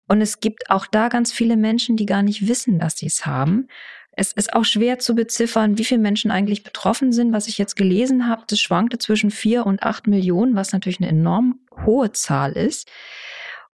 Und 0.06 0.20
es 0.20 0.40
gibt 0.40 0.70
auch 0.70 0.86
da 0.86 1.08
ganz 1.08 1.32
viele 1.32 1.56
Menschen, 1.56 1.96
die 1.96 2.06
gar 2.06 2.22
nicht 2.22 2.46
wissen, 2.46 2.78
dass 2.78 2.96
sie 2.96 3.06
es 3.06 3.24
haben. 3.24 3.68
Es 4.16 4.32
ist 4.32 4.52
auch 4.52 4.64
schwer 4.64 4.98
zu 4.98 5.14
beziffern, 5.14 5.76
wie 5.76 5.84
viele 5.84 6.00
Menschen 6.00 6.30
eigentlich 6.30 6.62
betroffen 6.62 7.12
sind. 7.12 7.32
Was 7.32 7.48
ich 7.48 7.58
jetzt 7.58 7.74
gelesen 7.74 8.28
habe, 8.28 8.44
das 8.46 8.60
schwankte 8.60 8.98
zwischen 8.98 9.30
vier 9.30 9.66
und 9.66 9.82
acht 9.82 10.06
Millionen, 10.06 10.54
was 10.54 10.72
natürlich 10.72 11.00
eine 11.00 11.08
enorm 11.08 11.60
hohe 11.84 12.12
Zahl 12.12 12.52
ist. 12.52 12.88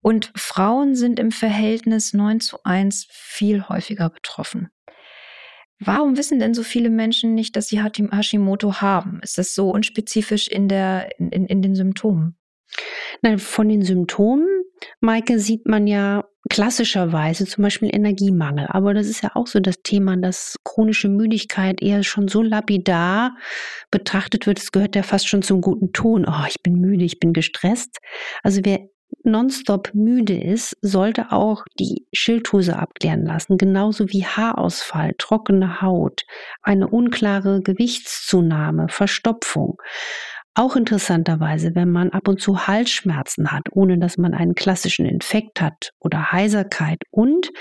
Und 0.01 0.31
Frauen 0.35 0.95
sind 0.95 1.19
im 1.19 1.31
Verhältnis 1.31 2.13
9 2.13 2.39
zu 2.39 2.63
1 2.63 3.07
viel 3.09 3.67
häufiger 3.67 4.09
betroffen. 4.09 4.69
Warum 5.79 6.17
wissen 6.17 6.39
denn 6.39 6.53
so 6.53 6.63
viele 6.63 6.89
Menschen 6.89 7.35
nicht, 7.35 7.55
dass 7.55 7.67
sie 7.67 7.81
Hashimoto 7.81 8.81
haben? 8.81 9.19
Ist 9.21 9.37
das 9.37 9.55
so 9.55 9.69
unspezifisch 9.69 10.47
in, 10.47 10.67
der, 10.67 11.09
in, 11.19 11.31
in 11.31 11.61
den 11.61 11.75
Symptomen? 11.75 12.37
Nein, 13.21 13.39
von 13.39 13.67
den 13.69 13.81
Symptomen, 13.83 14.47
Maike, 14.99 15.39
sieht 15.39 15.67
man 15.67 15.87
ja 15.87 16.23
klassischerweise 16.49 17.45
zum 17.45 17.63
Beispiel 17.63 17.93
Energiemangel. 17.93 18.67
Aber 18.69 18.93
das 18.93 19.07
ist 19.07 19.21
ja 19.21 19.31
auch 19.35 19.47
so 19.47 19.59
das 19.59 19.81
Thema, 19.83 20.17
dass 20.17 20.55
chronische 20.63 21.09
Müdigkeit 21.09 21.81
eher 21.81 22.03
schon 22.03 22.27
so 22.27 22.41
lapidar 22.41 23.35
betrachtet 23.91 24.47
wird. 24.47 24.59
Es 24.59 24.71
gehört 24.71 24.95
ja 24.95 25.03
fast 25.03 25.27
schon 25.27 25.41
zum 25.41 25.61
guten 25.61 25.91
Ton. 25.91 26.25
Oh, 26.27 26.45
ich 26.47 26.61
bin 26.63 26.79
müde, 26.79 27.05
ich 27.05 27.19
bin 27.19 27.33
gestresst. 27.33 27.99
Also 28.43 28.61
wer 28.63 28.79
nonstop 29.23 29.91
müde 29.93 30.39
ist, 30.39 30.77
sollte 30.81 31.31
auch 31.31 31.63
die 31.79 32.07
Schilddrüse 32.13 32.77
abklären 32.77 33.25
lassen, 33.25 33.57
genauso 33.57 34.09
wie 34.09 34.25
Haarausfall, 34.25 35.13
trockene 35.17 35.81
Haut, 35.81 36.23
eine 36.61 36.87
unklare 36.87 37.61
Gewichtszunahme, 37.61 38.87
Verstopfung. 38.89 39.77
Auch 40.55 40.75
interessanterweise, 40.75 41.75
wenn 41.75 41.91
man 41.91 42.09
ab 42.09 42.27
und 42.27 42.41
zu 42.41 42.67
Halsschmerzen 42.67 43.51
hat, 43.51 43.67
ohne 43.71 43.97
dass 43.97 44.17
man 44.17 44.33
einen 44.33 44.55
klassischen 44.55 45.05
Infekt 45.05 45.61
hat 45.61 45.91
oder 45.99 46.31
Heiserkeit 46.31 47.03
und 47.11 47.51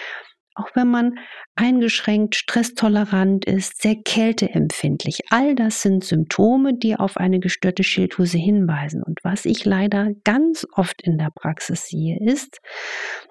auch 0.58 0.74
wenn 0.74 0.88
man 0.88 1.18
eingeschränkt, 1.54 2.34
stresstolerant 2.34 3.44
ist, 3.44 3.80
sehr 3.80 3.94
kälteempfindlich. 3.94 5.20
All 5.30 5.54
das 5.54 5.82
sind 5.82 6.04
Symptome, 6.04 6.76
die 6.76 6.96
auf 6.96 7.16
eine 7.16 7.38
gestörte 7.38 7.84
Schilddrüse 7.84 8.38
hinweisen. 8.38 9.02
Und 9.02 9.20
was 9.22 9.44
ich 9.44 9.64
leider 9.64 10.10
ganz 10.24 10.66
oft 10.72 11.00
in 11.02 11.16
der 11.16 11.30
Praxis 11.32 11.86
sehe, 11.86 12.18
ist, 12.20 12.58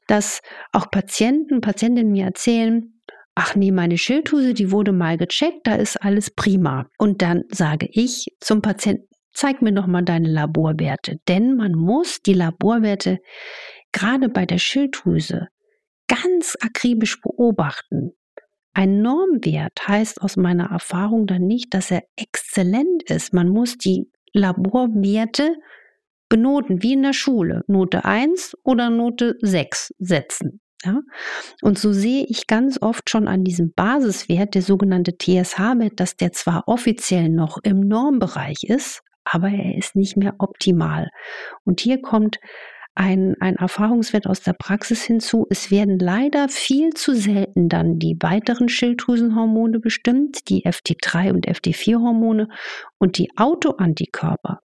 dass 0.07 0.39
auch 0.71 0.89
Patienten, 0.89 1.59
Patientinnen 1.59 2.13
mir 2.13 2.25
erzählen, 2.25 2.93
ach 3.35 3.55
nee, 3.55 3.71
meine 3.71 3.97
Schilddrüse, 3.97 4.53
die 4.53 4.71
wurde 4.71 4.93
mal 4.93 5.17
gecheckt, 5.17 5.67
da 5.67 5.75
ist 5.75 6.01
alles 6.01 6.31
prima. 6.31 6.87
Und 6.97 7.21
dann 7.21 7.43
sage 7.49 7.87
ich 7.91 8.27
zum 8.39 8.61
Patienten, 8.61 9.06
zeig 9.37 9.61
mir 9.61 9.71
doch 9.71 9.85
mal 9.85 10.03
deine 10.03 10.29
Laborwerte. 10.29 11.19
Denn 11.27 11.55
man 11.55 11.73
muss 11.73 12.21
die 12.21 12.33
Laborwerte 12.33 13.19
gerade 13.91 14.29
bei 14.29 14.45
der 14.45 14.57
Schilddrüse 14.57 15.47
ganz 16.07 16.57
akribisch 16.59 17.21
beobachten. 17.21 18.13
Ein 18.73 19.01
Normwert 19.01 19.87
heißt 19.87 20.21
aus 20.21 20.37
meiner 20.37 20.71
Erfahrung 20.71 21.27
dann 21.27 21.43
nicht, 21.43 21.73
dass 21.73 21.91
er 21.91 22.03
exzellent 22.15 23.03
ist. 23.03 23.33
Man 23.33 23.49
muss 23.49 23.77
die 23.77 24.09
Laborwerte 24.33 25.55
benoten, 26.29 26.81
wie 26.81 26.93
in 26.93 27.03
der 27.03 27.13
Schule. 27.13 27.61
Note 27.67 28.05
1 28.05 28.55
oder 28.63 28.89
Note 28.89 29.35
6 29.41 29.93
setzen. 29.99 30.61
Ja? 30.83 31.01
Und 31.61 31.77
so 31.77 31.91
sehe 31.91 32.25
ich 32.27 32.47
ganz 32.47 32.81
oft 32.81 33.09
schon 33.09 33.27
an 33.27 33.43
diesem 33.43 33.73
Basiswert, 33.73 34.55
der 34.55 34.61
sogenannte 34.61 35.17
TSH-Wert, 35.17 35.99
dass 35.99 36.15
der 36.15 36.31
zwar 36.31 36.67
offiziell 36.67 37.29
noch 37.29 37.57
im 37.63 37.79
Normbereich 37.79 38.63
ist, 38.63 39.01
aber 39.31 39.49
er 39.49 39.77
ist 39.77 39.95
nicht 39.95 40.17
mehr 40.17 40.35
optimal. 40.39 41.09
Und 41.63 41.79
hier 41.81 42.01
kommt 42.01 42.39
ein, 42.97 43.35
ein 43.39 43.57
Erfahrungswert 43.57 44.25
aus 44.25 44.41
der 44.41 44.53
Praxis 44.53 45.03
hinzu. 45.03 45.45
Es 45.51 45.69
werden 45.69 45.99
leider 45.99 46.49
viel 46.49 46.91
zu 46.93 47.13
selten 47.13 47.69
dann 47.69 47.99
die 47.99 48.17
weiteren 48.19 48.69
Schilddrüsenhormone 48.69 49.79
bestimmt, 49.79 50.49
die 50.49 50.65
FT3 50.65 51.31
und 51.31 51.47
FT4-Hormone 51.47 52.47
und 52.97 53.19
die 53.19 53.29
Autoantikörper 53.37 54.61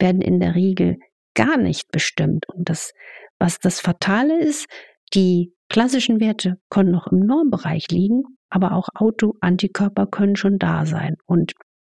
werden 0.00 0.20
in 0.20 0.40
der 0.40 0.56
Regel 0.56 0.98
gar 1.34 1.56
nicht 1.58 1.92
bestimmt. 1.92 2.48
Und 2.52 2.68
das, 2.68 2.92
was 3.38 3.58
das 3.60 3.80
Fatale 3.80 4.40
ist, 4.40 4.66
die 5.14 5.52
klassischen 5.68 6.18
Werte 6.18 6.56
können 6.70 6.90
noch 6.90 7.06
im 7.06 7.20
Normbereich 7.20 7.86
liegen, 7.90 8.24
aber 8.50 8.72
auch 8.72 8.88
Autoantikörper 8.94 10.06
können 10.06 10.34
schon 10.34 10.58
da 10.58 10.86
sein. 10.86 11.16
Und 11.26 11.52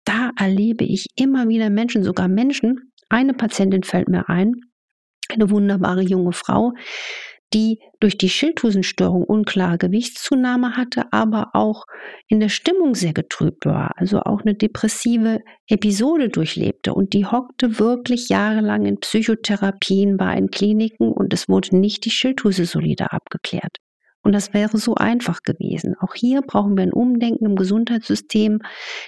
da 0.07 0.31
erlebe 0.37 0.85
ich 0.85 1.07
immer 1.15 1.49
wieder 1.49 1.69
Menschen, 1.69 2.03
sogar 2.03 2.27
Menschen. 2.27 2.91
Eine 3.09 3.33
Patientin 3.33 3.83
fällt 3.83 4.07
mir 4.07 4.29
ein, 4.29 4.53
eine 5.29 5.49
wunderbare 5.49 6.01
junge 6.01 6.31
Frau, 6.31 6.73
die 7.53 7.79
durch 7.99 8.17
die 8.17 8.29
Schilddrüsenstörung 8.29 9.23
unklare 9.23 9.77
Gewichtszunahme 9.77 10.75
hatte, 10.75 11.11
aber 11.11 11.51
auch 11.53 11.85
in 12.27 12.39
der 12.39 12.49
Stimmung 12.49 12.93
sehr 12.95 13.13
getrübt 13.13 13.65
war, 13.65 13.91
also 13.95 14.19
auch 14.21 14.41
eine 14.41 14.55
depressive 14.55 15.39
Episode 15.67 16.29
durchlebte. 16.29 16.93
Und 16.93 17.13
die 17.13 17.25
hockte 17.25 17.79
wirklich 17.79 18.29
jahrelang 18.29 18.85
in 18.85 18.99
Psychotherapien, 18.99 20.19
war 20.19 20.35
in 20.35 20.51
Kliniken 20.51 21.11
und 21.11 21.33
es 21.33 21.47
wurde 21.47 21.77
nicht 21.77 22.05
die 22.05 22.11
Schilddrüse 22.11 22.65
solide 22.65 23.11
abgeklärt. 23.11 23.77
Und 24.27 24.33
das 24.33 24.53
wäre 24.53 24.77
so 24.77 24.93
einfach 24.95 25.41
gewesen. 25.43 25.95
Auch 26.01 26.13
hier 26.13 26.41
brauchen 26.41 26.75
wir 26.75 26.83
ein 26.83 26.91
Umdenken 26.91 27.45
im 27.45 27.55
Gesundheitssystem, 27.55 28.59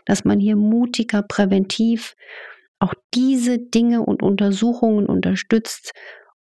dass 0.05 0.23
man 0.23 0.39
hier 0.39 0.55
mutiger, 0.55 1.23
präventiv 1.23 2.15
auch 2.79 2.93
diese 3.13 3.59
Dinge 3.59 4.01
und 4.05 4.23
Untersuchungen 4.23 5.07
unterstützt, 5.07 5.91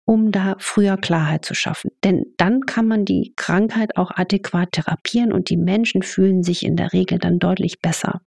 um 0.05 0.31
da 0.31 0.55
früher 0.61 0.99
Klarheit 0.99 1.45
zu 1.45 1.53
schaffen. 1.53 1.91
Denn 2.05 2.27
dann 2.37 2.61
kann 2.61 2.87
man 2.87 3.05
die 3.05 3.33
Krankheit 3.35 3.97
auch 3.97 4.13
adäquat 4.13 4.71
therapieren 4.71 5.33
und 5.33 5.51
die 5.51 5.57
Menschen 5.57 6.05
fühlen 6.05 6.45
sich 6.45 6.65
in 6.65 6.77
der 6.77 6.93
Regel 6.93 7.19
dann 7.19 7.41
deutlich 7.41 7.81
besser. 7.81 8.21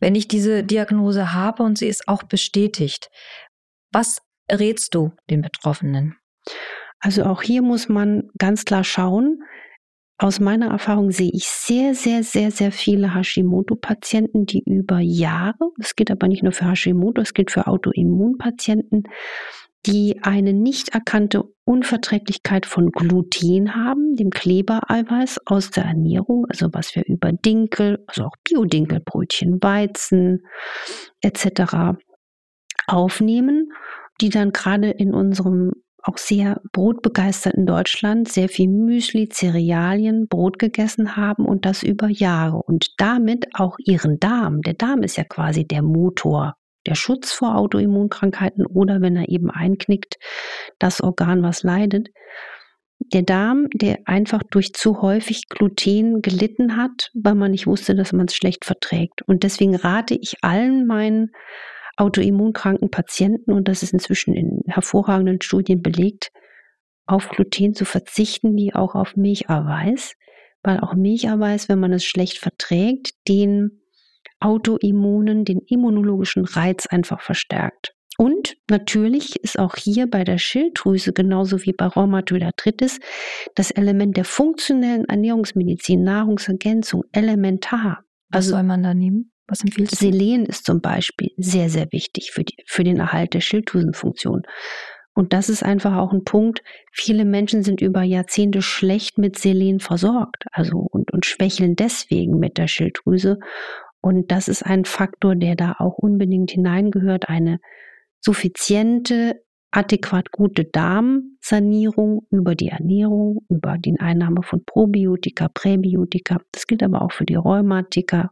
Wenn 0.00 0.16
ich 0.16 0.26
diese 0.26 0.64
Diagnose 0.64 1.34
habe 1.34 1.62
und 1.62 1.78
sie 1.78 1.86
ist 1.86 2.08
auch 2.08 2.24
bestätigt, 2.24 3.10
was 3.92 4.22
rätst 4.50 4.96
du 4.96 5.12
den 5.30 5.40
Betroffenen? 5.40 6.16
Also 7.02 7.24
auch 7.24 7.42
hier 7.42 7.62
muss 7.62 7.88
man 7.88 8.30
ganz 8.38 8.64
klar 8.64 8.84
schauen. 8.84 9.42
Aus 10.18 10.38
meiner 10.38 10.68
Erfahrung 10.68 11.10
sehe 11.10 11.32
ich 11.32 11.48
sehr, 11.48 11.94
sehr, 11.94 12.22
sehr, 12.22 12.52
sehr 12.52 12.70
viele 12.70 13.12
Hashimoto-Patienten, 13.12 14.46
die 14.46 14.62
über 14.64 15.00
Jahre, 15.00 15.72
es 15.80 15.96
geht 15.96 16.12
aber 16.12 16.28
nicht 16.28 16.44
nur 16.44 16.52
für 16.52 16.70
Hashimoto, 16.70 17.20
es 17.20 17.34
gilt 17.34 17.50
für 17.50 17.66
Autoimmunpatienten, 17.66 19.02
die 19.84 20.20
eine 20.22 20.52
nicht 20.52 20.90
erkannte 20.90 21.42
Unverträglichkeit 21.64 22.66
von 22.66 22.92
Gluten 22.92 23.74
haben, 23.74 24.14
dem 24.14 24.30
Klebereiweiß 24.30 25.40
aus 25.46 25.70
der 25.70 25.86
Ernährung, 25.86 26.46
also 26.48 26.68
was 26.72 26.94
wir 26.94 27.04
über 27.06 27.32
Dinkel, 27.32 28.04
also 28.06 28.26
auch 28.26 28.36
Biodinkelbrötchen, 28.44 29.60
Weizen 29.60 30.46
etc. 31.20 31.96
aufnehmen, 32.86 33.72
die 34.20 34.28
dann 34.28 34.52
gerade 34.52 34.90
in 34.90 35.14
unserem 35.14 35.72
auch 36.02 36.18
sehr 36.18 36.60
brotbegeisterten 36.72 37.64
Deutschland 37.64 38.28
sehr 38.28 38.48
viel 38.48 38.68
Müsli, 38.68 39.28
Cerealien, 39.28 40.26
Brot 40.28 40.58
gegessen 40.58 41.16
haben 41.16 41.46
und 41.46 41.64
das 41.64 41.82
über 41.82 42.08
Jahre 42.08 42.58
und 42.58 42.88
damit 42.98 43.46
auch 43.54 43.76
ihren 43.78 44.18
Darm. 44.18 44.60
Der 44.62 44.74
Darm 44.74 45.02
ist 45.02 45.16
ja 45.16 45.24
quasi 45.24 45.64
der 45.64 45.82
Motor, 45.82 46.54
der 46.86 46.96
Schutz 46.96 47.32
vor 47.32 47.56
Autoimmunkrankheiten 47.56 48.66
oder 48.66 49.00
wenn 49.00 49.16
er 49.16 49.28
eben 49.28 49.50
einknickt, 49.50 50.16
das 50.78 51.00
Organ, 51.00 51.42
was 51.42 51.62
leidet. 51.62 52.08
Der 53.12 53.22
Darm, 53.22 53.68
der 53.74 53.98
einfach 54.06 54.42
durch 54.50 54.72
zu 54.72 55.02
häufig 55.02 55.48
Gluten 55.48 56.22
gelitten 56.22 56.76
hat, 56.76 57.10
weil 57.14 57.34
man 57.34 57.50
nicht 57.50 57.66
wusste, 57.66 57.94
dass 57.94 58.12
man 58.12 58.26
es 58.26 58.34
schlecht 58.34 58.64
verträgt. 58.64 59.22
Und 59.22 59.42
deswegen 59.42 59.74
rate 59.74 60.14
ich 60.14 60.36
allen 60.42 60.86
meinen 60.86 61.30
autoimmunkranken 62.02 62.90
Patienten, 62.90 63.52
und 63.52 63.68
das 63.68 63.82
ist 63.82 63.92
inzwischen 63.92 64.34
in 64.34 64.60
hervorragenden 64.66 65.40
Studien 65.40 65.82
belegt, 65.82 66.30
auf 67.06 67.28
Gluten 67.28 67.74
zu 67.74 67.84
verzichten, 67.84 68.56
wie 68.56 68.74
auch 68.74 68.94
auf 68.94 69.16
Milcherweiß, 69.16 70.14
weil 70.62 70.80
auch 70.80 70.94
Milcherweiß, 70.94 71.68
wenn 71.68 71.80
man 71.80 71.92
es 71.92 72.04
schlecht 72.04 72.38
verträgt, 72.38 73.12
den 73.28 73.82
autoimmunen, 74.40 75.44
den 75.44 75.60
immunologischen 75.60 76.44
Reiz 76.44 76.86
einfach 76.86 77.20
verstärkt. 77.20 77.94
Und 78.18 78.56
natürlich 78.68 79.36
ist 79.36 79.58
auch 79.58 79.76
hier 79.76 80.08
bei 80.08 80.24
der 80.24 80.38
Schilddrüse 80.38 81.12
genauso 81.12 81.64
wie 81.64 81.72
bei 81.72 81.86
Rheumatoid 81.86 82.42
Arthritis 82.42 83.00
das 83.54 83.70
Element 83.70 84.16
der 84.16 84.24
funktionellen 84.24 85.04
Ernährungsmedizin, 85.06 86.02
Nahrungsergänzung 86.02 87.04
elementar. 87.12 88.04
Was 88.28 88.46
also, 88.46 88.50
soll 88.50 88.62
man 88.64 88.82
da 88.82 88.94
nehmen? 88.94 89.31
Was 89.46 89.62
empfiehlst 89.62 89.92
du? 89.92 89.96
Selen 89.96 90.46
ist 90.46 90.64
zum 90.64 90.80
Beispiel 90.80 91.30
sehr, 91.36 91.68
sehr 91.68 91.88
wichtig 91.92 92.30
für, 92.32 92.44
die, 92.44 92.56
für 92.66 92.84
den 92.84 92.98
Erhalt 92.98 93.34
der 93.34 93.40
Schilddrüsenfunktion. 93.40 94.42
Und 95.14 95.32
das 95.32 95.48
ist 95.48 95.62
einfach 95.62 95.96
auch 95.96 96.12
ein 96.12 96.24
Punkt. 96.24 96.62
Viele 96.90 97.24
Menschen 97.24 97.62
sind 97.62 97.82
über 97.82 98.02
Jahrzehnte 98.02 98.62
schlecht 98.62 99.18
mit 99.18 99.38
Selen 99.38 99.78
versorgt, 99.78 100.44
also 100.52 100.78
und, 100.78 101.12
und 101.12 101.26
schwächeln 101.26 101.76
deswegen 101.76 102.38
mit 102.38 102.56
der 102.56 102.66
Schilddrüse. 102.66 103.38
Und 104.00 104.32
das 104.32 104.48
ist 104.48 104.64
ein 104.64 104.84
Faktor, 104.84 105.36
der 105.36 105.54
da 105.54 105.76
auch 105.78 105.98
unbedingt 105.98 106.50
hineingehört. 106.50 107.28
Eine 107.28 107.58
suffiziente, 108.20 109.42
adäquat 109.70 110.32
gute 110.32 110.64
Darmsanierung 110.64 112.26
über 112.30 112.54
die 112.54 112.68
Ernährung, 112.68 113.44
über 113.48 113.76
die 113.78 113.94
Einnahme 113.98 114.42
von 114.42 114.64
Probiotika, 114.64 115.48
Präbiotika. 115.48 116.38
Das 116.52 116.66
gilt 116.66 116.82
aber 116.82 117.02
auch 117.02 117.12
für 117.12 117.24
die 117.24 117.34
Rheumatiker, 117.34 118.30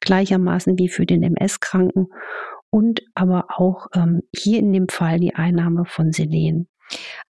gleichermaßen 0.00 0.78
wie 0.78 0.88
für 0.88 1.06
den 1.06 1.22
MS-Kranken 1.22 2.08
und 2.70 3.02
aber 3.14 3.46
auch 3.56 3.86
ähm, 3.94 4.22
hier 4.34 4.58
in 4.58 4.72
dem 4.72 4.88
Fall 4.88 5.20
die 5.20 5.34
Einnahme 5.34 5.84
von 5.84 6.12
Selen. 6.12 6.68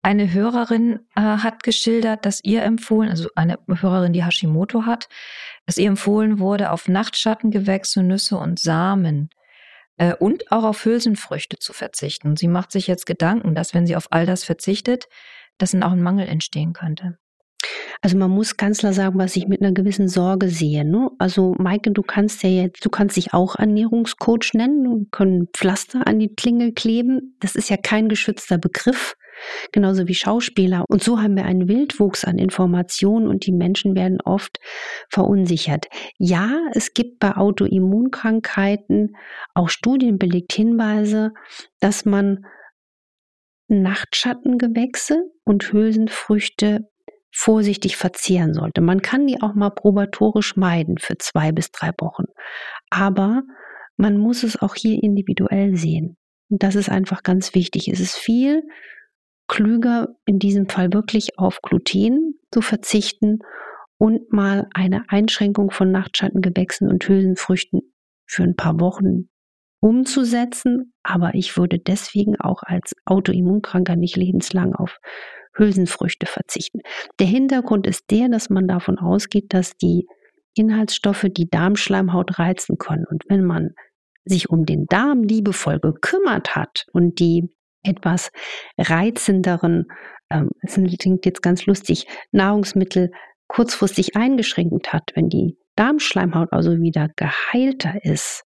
Eine 0.01 0.33
Hörerin 0.33 0.99
äh, 1.15 1.21
hat 1.21 1.63
geschildert, 1.63 2.25
dass 2.25 2.43
ihr 2.43 2.63
empfohlen, 2.63 3.09
also 3.09 3.29
eine 3.35 3.59
Hörerin, 3.67 4.13
die 4.13 4.23
Hashimoto 4.23 4.85
hat, 4.85 5.09
dass 5.65 5.77
ihr 5.77 5.87
empfohlen 5.87 6.39
wurde, 6.39 6.71
auf 6.71 6.87
Nachtschattengewächse, 6.87 8.03
Nüsse 8.03 8.37
und 8.37 8.59
Samen 8.59 9.29
äh, 9.97 10.13
und 10.13 10.51
auch 10.51 10.63
auf 10.63 10.85
Hülsenfrüchte 10.85 11.57
zu 11.59 11.73
verzichten. 11.73 12.37
Sie 12.37 12.47
macht 12.47 12.71
sich 12.71 12.87
jetzt 12.87 13.05
Gedanken, 13.05 13.53
dass 13.53 13.73
wenn 13.73 13.85
sie 13.85 13.95
auf 13.95 14.07
all 14.11 14.25
das 14.25 14.43
verzichtet, 14.43 15.07
dass 15.57 15.71
dann 15.71 15.83
auch 15.83 15.91
ein 15.91 16.03
Mangel 16.03 16.27
entstehen 16.27 16.73
könnte. 16.73 17.17
Also 18.01 18.17
man 18.17 18.31
muss 18.31 18.57
ganz 18.57 18.79
klar 18.79 18.93
sagen, 18.93 19.17
was 19.17 19.35
ich 19.35 19.47
mit 19.47 19.61
einer 19.61 19.71
gewissen 19.71 20.07
Sorge 20.07 20.49
sehe. 20.49 20.85
Ne? 20.85 21.09
Also 21.17 21.55
Maike, 21.57 21.91
du 21.91 22.01
kannst 22.01 22.43
ja 22.43 22.49
jetzt, 22.49 22.85
du 22.85 22.89
kannst 22.89 23.17
dich 23.17 23.33
auch 23.33 23.55
Ernährungscoach 23.55 24.53
nennen 24.53 24.87
und 24.87 25.11
können 25.11 25.47
Pflaster 25.53 26.05
an 26.07 26.19
die 26.19 26.33
Klingel 26.33 26.73
kleben. 26.73 27.35
Das 27.39 27.55
ist 27.55 27.69
ja 27.69 27.77
kein 27.77 28.09
geschützter 28.09 28.57
Begriff 28.57 29.15
genauso 29.71 30.07
wie 30.07 30.15
Schauspieler. 30.15 30.85
Und 30.87 31.03
so 31.03 31.21
haben 31.21 31.35
wir 31.35 31.45
einen 31.45 31.67
Wildwuchs 31.67 32.25
an 32.25 32.37
Informationen 32.37 33.27
und 33.27 33.45
die 33.45 33.51
Menschen 33.51 33.95
werden 33.95 34.21
oft 34.21 34.59
verunsichert. 35.09 35.87
Ja, 36.17 36.59
es 36.73 36.93
gibt 36.93 37.19
bei 37.19 37.35
Autoimmunkrankheiten 37.35 39.15
auch 39.53 39.69
studienbelegt 39.69 40.53
Hinweise, 40.53 41.33
dass 41.79 42.05
man 42.05 42.45
Nachtschattengewächse 43.67 45.23
und 45.43 45.71
Hülsenfrüchte 45.71 46.89
vorsichtig 47.31 47.97
verzehren 47.97 48.53
sollte. 48.53 48.81
Man 48.81 49.01
kann 49.01 49.27
die 49.27 49.41
auch 49.41 49.53
mal 49.53 49.69
probatorisch 49.69 50.55
meiden 50.55 50.97
für 50.97 51.17
zwei 51.17 51.51
bis 51.51 51.71
drei 51.71 51.91
Wochen. 51.99 52.25
Aber 52.89 53.43
man 53.97 54.17
muss 54.17 54.43
es 54.43 54.61
auch 54.61 54.75
hier 54.75 55.01
individuell 55.01 55.75
sehen. 55.75 56.17
Und 56.49 56.63
das 56.63 56.75
ist 56.75 56.89
einfach 56.89 57.23
ganz 57.23 57.53
wichtig. 57.53 57.89
Es 57.89 57.99
ist 57.99 58.15
viel 58.15 58.63
klüger, 59.47 60.09
in 60.25 60.39
diesem 60.39 60.69
Fall 60.69 60.93
wirklich 60.93 61.37
auf 61.39 61.61
Gluten 61.61 62.39
zu 62.51 62.61
verzichten 62.61 63.39
und 63.97 64.31
mal 64.31 64.67
eine 64.73 65.09
Einschränkung 65.09 65.71
von 65.71 65.91
Nachtschattengewächsen 65.91 66.89
und 66.89 67.07
Hülsenfrüchten 67.07 67.81
für 68.25 68.43
ein 68.43 68.55
paar 68.55 68.79
Wochen 68.79 69.29
umzusetzen. 69.79 70.93
Aber 71.03 71.33
ich 71.33 71.57
würde 71.57 71.79
deswegen 71.79 72.39
auch 72.39 72.63
als 72.63 72.93
Autoimmunkranker 73.05 73.95
nicht 73.95 74.15
lebenslang 74.15 74.75
auf 74.75 74.99
Hülsenfrüchte 75.57 76.25
verzichten. 76.25 76.81
Der 77.19 77.27
Hintergrund 77.27 77.87
ist 77.87 78.11
der, 78.11 78.29
dass 78.29 78.49
man 78.49 78.67
davon 78.67 78.97
ausgeht, 78.97 79.53
dass 79.53 79.75
die 79.77 80.07
Inhaltsstoffe 80.55 81.27
die 81.29 81.49
Darmschleimhaut 81.49 82.39
reizen 82.39 82.77
können. 82.77 83.05
Und 83.09 83.23
wenn 83.29 83.43
man 83.43 83.71
sich 84.25 84.49
um 84.49 84.65
den 84.65 84.85
Darm 84.87 85.23
liebevoll 85.23 85.79
gekümmert 85.79 86.55
hat 86.55 86.85
und 86.91 87.19
die 87.19 87.49
etwas 87.83 88.31
reizenderen, 88.77 89.85
ähm, 90.29 90.49
es 90.61 90.79
klingt 90.99 91.25
jetzt 91.25 91.41
ganz 91.41 91.65
lustig, 91.65 92.07
Nahrungsmittel 92.31 93.11
kurzfristig 93.47 94.15
eingeschränkt 94.15 94.91
hat, 94.91 95.11
wenn 95.15 95.29
die 95.29 95.57
Darmschleimhaut 95.75 96.51
also 96.51 96.79
wieder 96.79 97.09
geheilter 97.15 98.03
ist, 98.03 98.43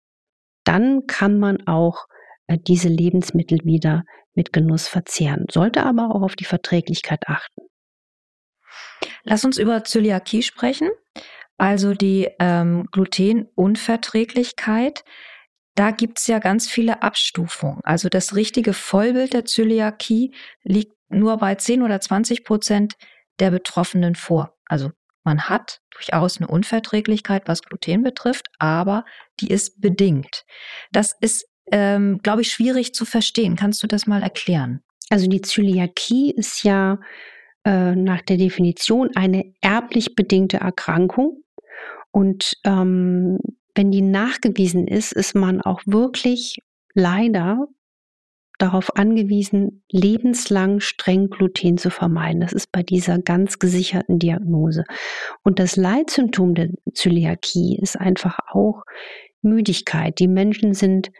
dann 0.64 1.07
kann 1.07 1.38
man 1.38 1.66
auch 1.66 2.07
diese 2.57 2.89
Lebensmittel 2.89 3.59
wieder 3.65 4.05
mit 4.35 4.53
Genuss 4.53 4.89
verzehren, 4.89 5.47
sollte 5.51 5.85
aber 5.85 6.15
auch 6.15 6.23
auf 6.23 6.37
die 6.37 6.45
Verträglichkeit 6.45 7.23
achten. 7.27 7.63
Lass 9.23 9.45
uns 9.45 9.59
über 9.59 9.85
Zöliakie 9.85 10.43
sprechen, 10.43 10.89
also 11.59 11.93
die 11.95 12.29
ähm, 12.39 12.89
Glutenunverträglichkeit. 12.91 15.05
Da 15.75 15.91
gibt 15.91 16.19
es 16.19 16.27
ja 16.27 16.39
ganz 16.39 16.67
viele 16.69 17.03
Abstufungen. 17.03 17.81
Also 17.85 18.09
das 18.09 18.35
richtige 18.35 18.73
Vollbild 18.73 19.35
der 19.35 19.45
Zöliakie 19.45 20.35
liegt 20.63 20.95
nur 21.09 21.37
bei 21.39 21.55
10 21.55 21.83
oder 21.83 22.01
20 22.01 22.45
Prozent 22.45 22.95
der 23.39 23.51
Betroffenen 23.51 24.15
vor. 24.15 24.57
Also 24.65 24.91
man 25.25 25.49
hat 25.49 25.81
durchaus 25.93 26.39
eine 26.39 26.49
Unverträglichkeit, 26.49 27.43
was 27.47 27.63
Gluten 27.63 28.03
betrifft, 28.03 28.49
aber 28.59 29.05
die 29.41 29.49
ist 29.49 29.81
bedingt. 29.81 30.45
Das 30.93 31.15
ist 31.21 31.47
ähm, 31.72 32.20
glaube 32.22 32.42
ich, 32.42 32.50
schwierig 32.50 32.94
zu 32.94 33.04
verstehen. 33.04 33.56
Kannst 33.56 33.83
du 33.83 33.87
das 33.87 34.06
mal 34.06 34.22
erklären? 34.22 34.80
Also 35.09 35.26
die 35.26 35.40
Zöliakie 35.40 36.33
ist 36.33 36.62
ja 36.62 36.98
äh, 37.64 37.94
nach 37.94 38.22
der 38.22 38.37
Definition 38.37 39.11
eine 39.14 39.52
erblich 39.61 40.14
bedingte 40.14 40.59
Erkrankung. 40.59 41.42
Und 42.11 42.54
ähm, 42.64 43.38
wenn 43.74 43.90
die 43.90 44.02
nachgewiesen 44.02 44.87
ist, 44.87 45.12
ist 45.12 45.35
man 45.35 45.61
auch 45.61 45.80
wirklich 45.87 46.59
leider 46.94 47.66
darauf 48.61 48.96
angewiesen, 48.96 49.83
lebenslang 49.90 50.80
streng 50.80 51.30
Gluten 51.30 51.78
zu 51.78 51.90
vermeiden. 51.90 52.40
Das 52.40 52.52
ist 52.52 52.70
bei 52.70 52.83
dieser 52.83 53.18
ganz 53.18 53.59
gesicherten 53.59 54.18
Diagnose. 54.18 54.85
Und 55.42 55.59
das 55.59 55.76
Leitsymptom 55.76 56.54
der 56.54 56.68
Zöliakie 56.92 57.78
ist 57.80 57.98
einfach 57.98 58.38
auch 58.52 58.85
Müdigkeit. 59.42 60.18
Die 60.18 60.28
Menschen 60.28 60.74
sind 60.74 61.11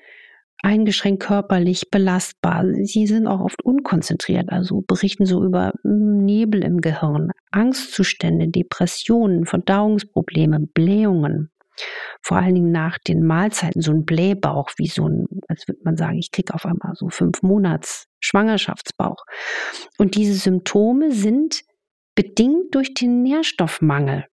eingeschränkt 0.63 1.23
körperlich 1.23 1.91
belastbar. 1.91 2.65
Sie 2.83 3.07
sind 3.07 3.27
auch 3.27 3.41
oft 3.41 3.63
unkonzentriert, 3.65 4.51
also 4.51 4.83
berichten 4.83 5.27
so 5.27 5.45
über 5.45 5.73
Nebel 5.83 6.63
im 6.65 6.81
Gehirn, 6.81 7.31
Angstzustände, 7.51 8.49
Depressionen, 8.49 9.47
Verdauungsprobleme, 9.47 10.61
Blähungen 10.75 11.51
vor 12.23 12.37
allen 12.37 12.55
Dingen 12.55 12.73
nach 12.73 12.99
den 12.99 13.25
Mahlzeiten 13.25 13.81
so 13.81 13.93
ein 13.93 14.05
Blähbauch, 14.05 14.71
wie 14.77 14.89
so 14.89 15.09
ein, 15.09 15.27
als 15.49 15.67
würde 15.67 15.81
man 15.85 15.97
sagen, 15.97 16.19
ich 16.19 16.31
kriege 16.31 16.55
auf 16.55 16.67
einmal 16.67 16.95
so 16.95 17.09
fünf 17.09 17.43
Monats 17.43 18.07
Schwangerschaftsbauch. 18.21 19.25
Und 19.99 20.15
diese 20.15 20.35
Symptome 20.35 21.13
sind 21.13 21.63
bedingt 22.15 22.75
durch 22.75 22.95
den 22.95 23.23
Nährstoffmangel, 23.23 24.27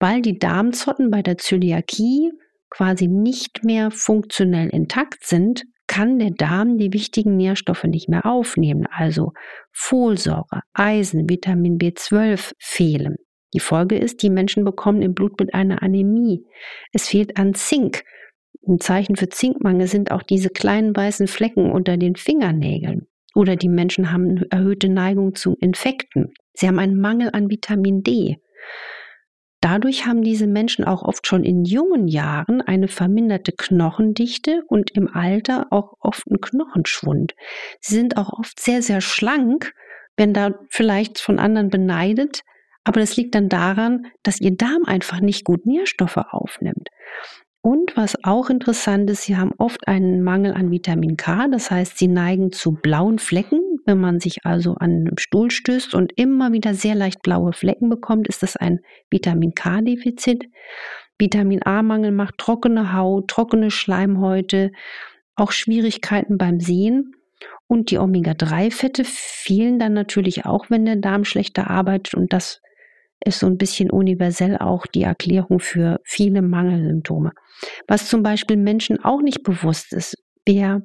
weil 0.00 0.22
die 0.22 0.38
Darmzotten 0.38 1.10
bei 1.10 1.22
der 1.22 1.38
Zöliakie 1.38 2.32
quasi 2.76 3.06
nicht 3.06 3.64
mehr 3.64 3.90
funktionell 3.90 4.68
intakt 4.68 5.24
sind, 5.24 5.64
kann 5.86 6.18
der 6.18 6.30
Darm 6.30 6.78
die 6.78 6.92
wichtigen 6.92 7.36
Nährstoffe 7.36 7.84
nicht 7.84 8.08
mehr 8.08 8.26
aufnehmen, 8.26 8.86
also 8.90 9.32
Folsäure, 9.70 10.62
Eisen, 10.72 11.28
Vitamin 11.28 11.78
B12 11.78 12.52
fehlen. 12.58 13.16
Die 13.52 13.60
Folge 13.60 13.96
ist, 13.96 14.22
die 14.22 14.30
Menschen 14.30 14.64
bekommen 14.64 15.02
im 15.02 15.14
Blutbild 15.14 15.54
eine 15.54 15.82
Anämie. 15.82 16.44
Es 16.92 17.08
fehlt 17.08 17.36
an 17.36 17.54
Zink. 17.54 18.02
Ein 18.66 18.80
Zeichen 18.80 19.14
für 19.14 19.28
Zinkmangel 19.28 19.86
sind 19.86 20.10
auch 20.10 20.22
diese 20.22 20.48
kleinen 20.48 20.96
weißen 20.96 21.28
Flecken 21.28 21.70
unter 21.70 21.96
den 21.96 22.16
Fingernägeln. 22.16 23.06
Oder 23.34 23.56
die 23.56 23.68
Menschen 23.68 24.10
haben 24.10 24.42
erhöhte 24.50 24.88
Neigung 24.88 25.34
zu 25.34 25.54
Infekten. 25.60 26.32
Sie 26.54 26.66
haben 26.66 26.78
einen 26.78 27.00
Mangel 27.00 27.30
an 27.32 27.50
Vitamin 27.50 28.02
D. 28.02 28.38
Dadurch 29.64 30.04
haben 30.04 30.20
diese 30.20 30.46
Menschen 30.46 30.84
auch 30.84 31.00
oft 31.00 31.26
schon 31.26 31.42
in 31.42 31.64
jungen 31.64 32.06
Jahren 32.06 32.60
eine 32.60 32.86
verminderte 32.86 33.52
Knochendichte 33.52 34.62
und 34.66 34.90
im 34.90 35.08
Alter 35.08 35.68
auch 35.70 35.94
oft 36.00 36.24
einen 36.28 36.42
Knochenschwund. 36.42 37.34
Sie 37.80 37.94
sind 37.94 38.18
auch 38.18 38.38
oft 38.38 38.60
sehr, 38.60 38.82
sehr 38.82 39.00
schlank, 39.00 39.72
wenn 40.18 40.34
da 40.34 40.50
vielleicht 40.68 41.18
von 41.18 41.38
anderen 41.38 41.70
beneidet, 41.70 42.42
aber 42.84 43.00
das 43.00 43.16
liegt 43.16 43.34
dann 43.34 43.48
daran, 43.48 44.08
dass 44.22 44.38
ihr 44.38 44.54
Darm 44.54 44.84
einfach 44.84 45.20
nicht 45.20 45.46
gut 45.46 45.64
Nährstoffe 45.64 46.18
aufnimmt. 46.18 46.90
Und 47.64 47.96
was 47.96 48.14
auch 48.24 48.50
interessant 48.50 49.08
ist, 49.08 49.22
sie 49.22 49.38
haben 49.38 49.52
oft 49.56 49.88
einen 49.88 50.22
Mangel 50.22 50.52
an 50.52 50.70
Vitamin 50.70 51.16
K, 51.16 51.48
das 51.48 51.70
heißt, 51.70 51.96
sie 51.96 52.08
neigen 52.08 52.52
zu 52.52 52.72
blauen 52.72 53.18
Flecken. 53.18 53.58
Wenn 53.86 53.98
man 53.98 54.20
sich 54.20 54.44
also 54.44 54.74
an 54.74 54.90
einem 54.90 55.16
Stuhl 55.16 55.50
stößt 55.50 55.94
und 55.94 56.12
immer 56.16 56.52
wieder 56.52 56.74
sehr 56.74 56.94
leicht 56.94 57.22
blaue 57.22 57.54
Flecken 57.54 57.88
bekommt, 57.88 58.28
ist 58.28 58.42
das 58.42 58.56
ein 58.56 58.80
Vitamin 59.10 59.54
K-Defizit. 59.54 60.44
Vitamin 61.18 61.64
A-Mangel 61.64 62.12
macht 62.12 62.36
trockene 62.36 62.92
Haut, 62.92 63.28
trockene 63.28 63.70
Schleimhäute, 63.70 64.70
auch 65.34 65.50
Schwierigkeiten 65.50 66.36
beim 66.36 66.60
Sehen. 66.60 67.14
Und 67.66 67.90
die 67.90 67.96
Omega-3-Fette 67.96 69.04
fehlen 69.06 69.78
dann 69.78 69.94
natürlich 69.94 70.44
auch, 70.44 70.66
wenn 70.68 70.84
der 70.84 70.96
Darm 70.96 71.24
schlechter 71.24 71.70
arbeitet. 71.70 72.12
Und 72.12 72.34
das 72.34 72.60
ist 73.24 73.40
so 73.40 73.46
ein 73.46 73.58
bisschen 73.58 73.90
universell 73.90 74.56
auch 74.58 74.86
die 74.86 75.02
Erklärung 75.02 75.60
für 75.60 76.00
viele 76.04 76.42
Mangelsymptome. 76.42 77.32
Was 77.88 78.08
zum 78.08 78.22
Beispiel 78.22 78.56
Menschen 78.56 79.02
auch 79.02 79.22
nicht 79.22 79.42
bewusst 79.42 79.92
ist, 79.92 80.16
wer, 80.46 80.82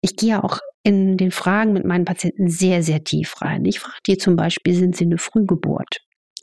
ich 0.00 0.16
gehe 0.16 0.30
ja 0.30 0.44
auch 0.44 0.58
in 0.82 1.16
den 1.16 1.30
Fragen 1.30 1.72
mit 1.72 1.84
meinen 1.84 2.04
Patienten 2.04 2.48
sehr, 2.48 2.82
sehr 2.82 3.04
tief 3.04 3.40
rein. 3.42 3.64
Ich 3.64 3.80
frage 3.80 3.98
die 4.06 4.16
zum 4.16 4.36
Beispiel, 4.36 4.74
sind 4.74 4.96
sie 4.96 5.04
eine 5.04 5.18
Frühgeburt? 5.18 5.98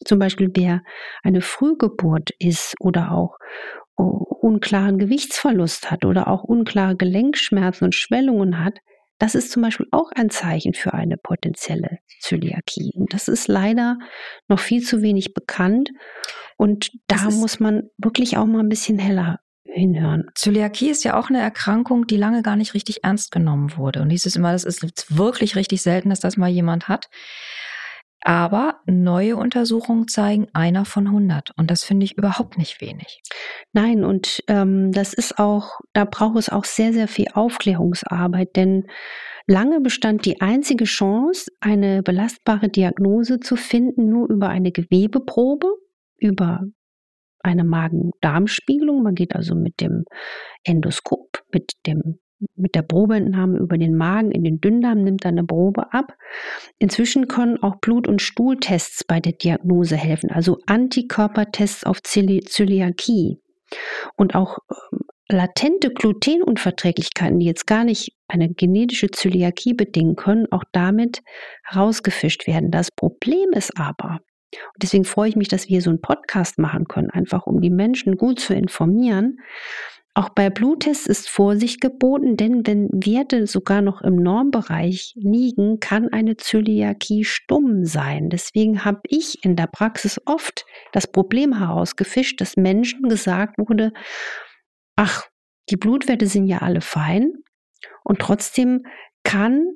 Zum 0.06 0.20
Beispiel, 0.20 0.52
wer 0.54 0.84
eine 1.24 1.42
Frühgeburt 1.42 2.30
ist 2.38 2.76
oder 2.80 3.12
auch 3.12 3.38
oh, 3.96 4.24
unklaren 4.42 5.00
Gewichtsverlust 5.00 5.90
hat 5.90 6.06
oder 6.06 6.28
auch 6.28 6.44
unklare 6.44 6.96
Gelenkschmerzen 6.96 7.86
und 7.86 7.96
Schwellungen 7.96 8.64
hat, 8.64 8.78
das 9.20 9.36
ist 9.36 9.52
zum 9.52 9.64
Beispiel 9.64 9.88
auch 9.92 10.12
ein 10.16 10.30
Zeichen 10.30 10.74
für 10.74 10.94
eine 10.94 11.18
potenzielle 11.18 12.00
Zöliakie. 12.20 12.94
Und 12.96 13.14
das 13.14 13.28
ist 13.28 13.48
leider 13.48 13.98
noch 14.48 14.60
viel 14.60 14.84
zu 14.84 15.02
wenig 15.02 15.34
bekannt. 15.34 15.92
Und 16.58 16.92
da 17.08 17.30
muss 17.32 17.60
man 17.60 17.90
wirklich 17.98 18.38
auch 18.38 18.46
mal 18.46 18.60
ein 18.60 18.70
bisschen 18.70 19.00
heller 19.00 19.40
hinhören. 19.64 20.26
Zöliakie 20.36 20.90
ist 20.90 21.04
ja 21.04 21.18
auch 21.18 21.30
eine 21.30 21.40
Erkrankung, 21.40 22.08
die 22.08 22.18
lange 22.18 22.42
gar 22.42 22.56
nicht 22.56 22.74
richtig 22.74 23.04
ernst 23.04 23.32
genommen 23.32 23.78
wurde. 23.78 24.02
Und 24.02 24.10
dieses 24.10 24.36
immer, 24.36 24.52
das 24.52 24.64
ist 24.64 25.16
wirklich 25.16 25.56
richtig 25.56 25.82
selten, 25.82 26.10
dass 26.10 26.20
das 26.20 26.38
mal 26.38 26.50
jemand 26.50 26.88
hat. 26.88 27.10
Aber 28.22 28.80
neue 28.86 29.38
Untersuchungen 29.38 30.08
zeigen 30.08 30.48
einer 30.54 30.86
von 30.86 31.08
100 31.08 31.52
und 31.56 31.70
das 31.70 31.84
finde 31.84 32.06
ich 32.06 32.18
überhaupt 32.18 32.58
nicht 32.58 32.82
wenig. 32.82 33.22
Nein, 33.74 34.04
und 34.04 34.44
ähm, 34.48 34.92
das 34.92 35.14
ist 35.14 35.38
auch, 35.40 35.80
da 35.94 36.06
braucht 36.06 36.38
es 36.38 36.50
auch 36.50 36.66
sehr, 36.66 36.94
sehr 36.94 37.08
viel 37.08 37.28
Aufklärungsarbeit, 37.34 38.56
denn 38.56 38.88
lange 39.46 39.82
bestand 39.82 40.26
die 40.26 40.42
einzige 40.42 40.86
Chance, 40.86 41.52
eine 41.62 42.02
belastbare 42.02 42.70
Diagnose 42.70 43.40
zu 43.40 43.56
finden, 43.56 44.10
nur 44.10 44.30
über 44.30 44.50
eine 44.50 44.72
Gewebeprobe, 44.72 45.68
über 46.18 46.64
eine 47.40 47.64
Magen-Darm-Spiegelung. 47.64 49.04
Man 49.04 49.16
geht 49.16 49.36
also 49.36 49.56
mit 49.56 49.80
dem 49.80 50.06
Endoskop, 50.64 51.44
mit 51.54 51.74
dem 51.86 52.20
mit 52.56 52.76
der 52.76 52.82
Probeentnahme 52.82 53.58
über 53.58 53.78
den 53.78 53.96
Magen 53.96 54.32
in 54.32 54.44
den 54.44 54.62
Dünndarm 54.62 55.04
nimmt 55.04 55.26
dann 55.26 55.38
eine 55.38 55.48
Probe 55.48 55.94
ab. 55.94 56.14
Inzwischen 56.80 57.28
können 57.28 57.62
auch 57.62 57.78
Blut- 57.78 58.08
und 58.08 58.22
Stuhltests 58.22 59.04
bei 59.04 59.20
der 59.20 59.34
Diagnose 59.34 59.96
helfen, 59.96 60.32
also 60.32 60.60
Antikörpertests 60.66 61.84
auf 61.84 62.02
Zöliakie. 62.04 63.40
Und 64.16 64.36
auch 64.36 64.60
ähm, 64.70 65.00
latente 65.30 65.92
Glutenunverträglichkeiten, 65.92 67.40
die 67.40 67.46
jetzt 67.46 67.68
gar 67.68 67.84
nicht 67.84 68.16
eine 68.28 68.50
genetische 68.50 69.12
Zöliakie 69.12 69.74
bedingen 69.74 70.16
können, 70.16 70.52
auch 70.52 70.64
damit 70.72 71.22
herausgefischt 71.64 72.48
werden. 72.48 72.72
Das 72.72 72.92
Problem 72.92 73.52
ist 73.52 73.78
aber, 73.78 74.20
und 74.54 74.84
deswegen 74.84 75.04
freue 75.04 75.30
ich 75.30 75.36
mich, 75.36 75.50
dass 75.50 75.68
wir 75.68 75.82
so 75.82 75.90
einen 75.90 76.02
Podcast 76.02 76.58
machen 76.58 76.86
können, 76.86 77.10
einfach 77.10 77.46
um 77.46 77.60
die 77.60 77.70
Menschen 77.70 78.16
gut 78.16 78.40
zu 78.40 78.54
informieren, 78.54 79.40
auch 80.18 80.30
bei 80.30 80.50
Bluttests 80.50 81.06
ist 81.06 81.30
Vorsicht 81.30 81.80
geboten, 81.80 82.38
denn 82.38 82.66
wenn 82.66 82.90
Werte 82.92 83.46
sogar 83.46 83.84
noch 83.84 84.02
im 84.02 84.16
Normbereich 84.16 85.14
liegen, 85.16 85.80
kann 85.80 86.10
eine 86.12 86.38
Zöliakie 86.38 87.24
stumm 87.24 87.86
sein. 87.86 88.30
Deswegen 88.30 88.84
habe 88.84 89.02
ich 89.04 89.44
in 89.46 89.56
der 89.56 89.68
Praxis 89.68 90.20
oft 90.26 90.66
das 90.92 91.06
Problem 91.06 91.60
herausgefischt, 91.60 92.42
dass 92.42 92.58
Menschen 92.58 93.10
gesagt 93.10 93.60
wurde, 93.60 93.94
ach, 94.96 95.28
die 95.70 95.78
Blutwerte 95.78 96.26
sind 96.26 96.48
ja 96.48 96.64
alle 96.64 96.82
fein 96.82 97.34
und 98.04 98.18
trotzdem 98.18 98.88
kann 99.24 99.68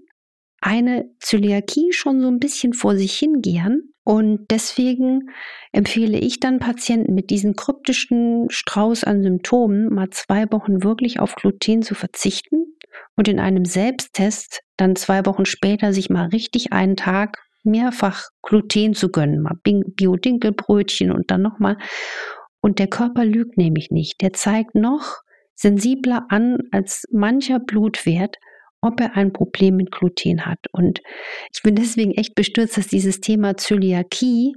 eine 0.59 1.05
Zöliakie 1.19 1.91
schon 1.91 2.19
so 2.19 2.27
ein 2.27 2.39
bisschen 2.39 2.73
vor 2.73 2.97
sich 2.97 3.13
hingehen 3.13 3.93
und 4.11 4.47
deswegen 4.49 5.29
empfehle 5.71 6.17
ich 6.17 6.41
dann 6.41 6.59
Patienten 6.59 7.13
mit 7.13 7.29
diesem 7.29 7.55
kryptischen 7.55 8.47
Strauß 8.49 9.05
an 9.05 9.23
Symptomen 9.23 9.87
mal 9.87 10.09
zwei 10.09 10.51
Wochen 10.51 10.83
wirklich 10.83 11.21
auf 11.21 11.35
Gluten 11.35 11.81
zu 11.81 11.95
verzichten 11.95 12.75
und 13.15 13.29
in 13.29 13.39
einem 13.39 13.63
Selbsttest 13.63 14.63
dann 14.75 14.97
zwei 14.97 15.25
Wochen 15.25 15.45
später 15.45 15.93
sich 15.93 16.09
mal 16.09 16.25
richtig 16.25 16.73
einen 16.73 16.97
Tag 16.97 17.37
mehrfach 17.63 18.25
Gluten 18.41 18.95
zu 18.95 19.11
gönnen, 19.11 19.43
mal 19.43 19.55
Biodinkelbrötchen 19.63 21.09
und 21.13 21.31
dann 21.31 21.41
nochmal. 21.41 21.77
Und 22.59 22.79
der 22.79 22.87
Körper 22.87 23.23
lügt 23.23 23.55
nämlich 23.55 23.91
nicht. 23.91 24.19
Der 24.19 24.33
zeigt 24.33 24.75
noch 24.75 25.21
sensibler 25.55 26.25
an 26.27 26.57
als 26.71 27.05
mancher 27.13 27.59
Blutwert 27.59 28.35
ob 28.81 28.99
er 28.99 29.15
ein 29.15 29.31
Problem 29.31 29.75
mit 29.77 29.91
Gluten 29.91 30.45
hat. 30.45 30.59
Und 30.71 31.01
ich 31.53 31.61
bin 31.61 31.75
deswegen 31.75 32.11
echt 32.11 32.35
bestürzt, 32.35 32.77
dass 32.77 32.87
dieses 32.87 33.21
Thema 33.21 33.55
Zöliakie 33.57 34.55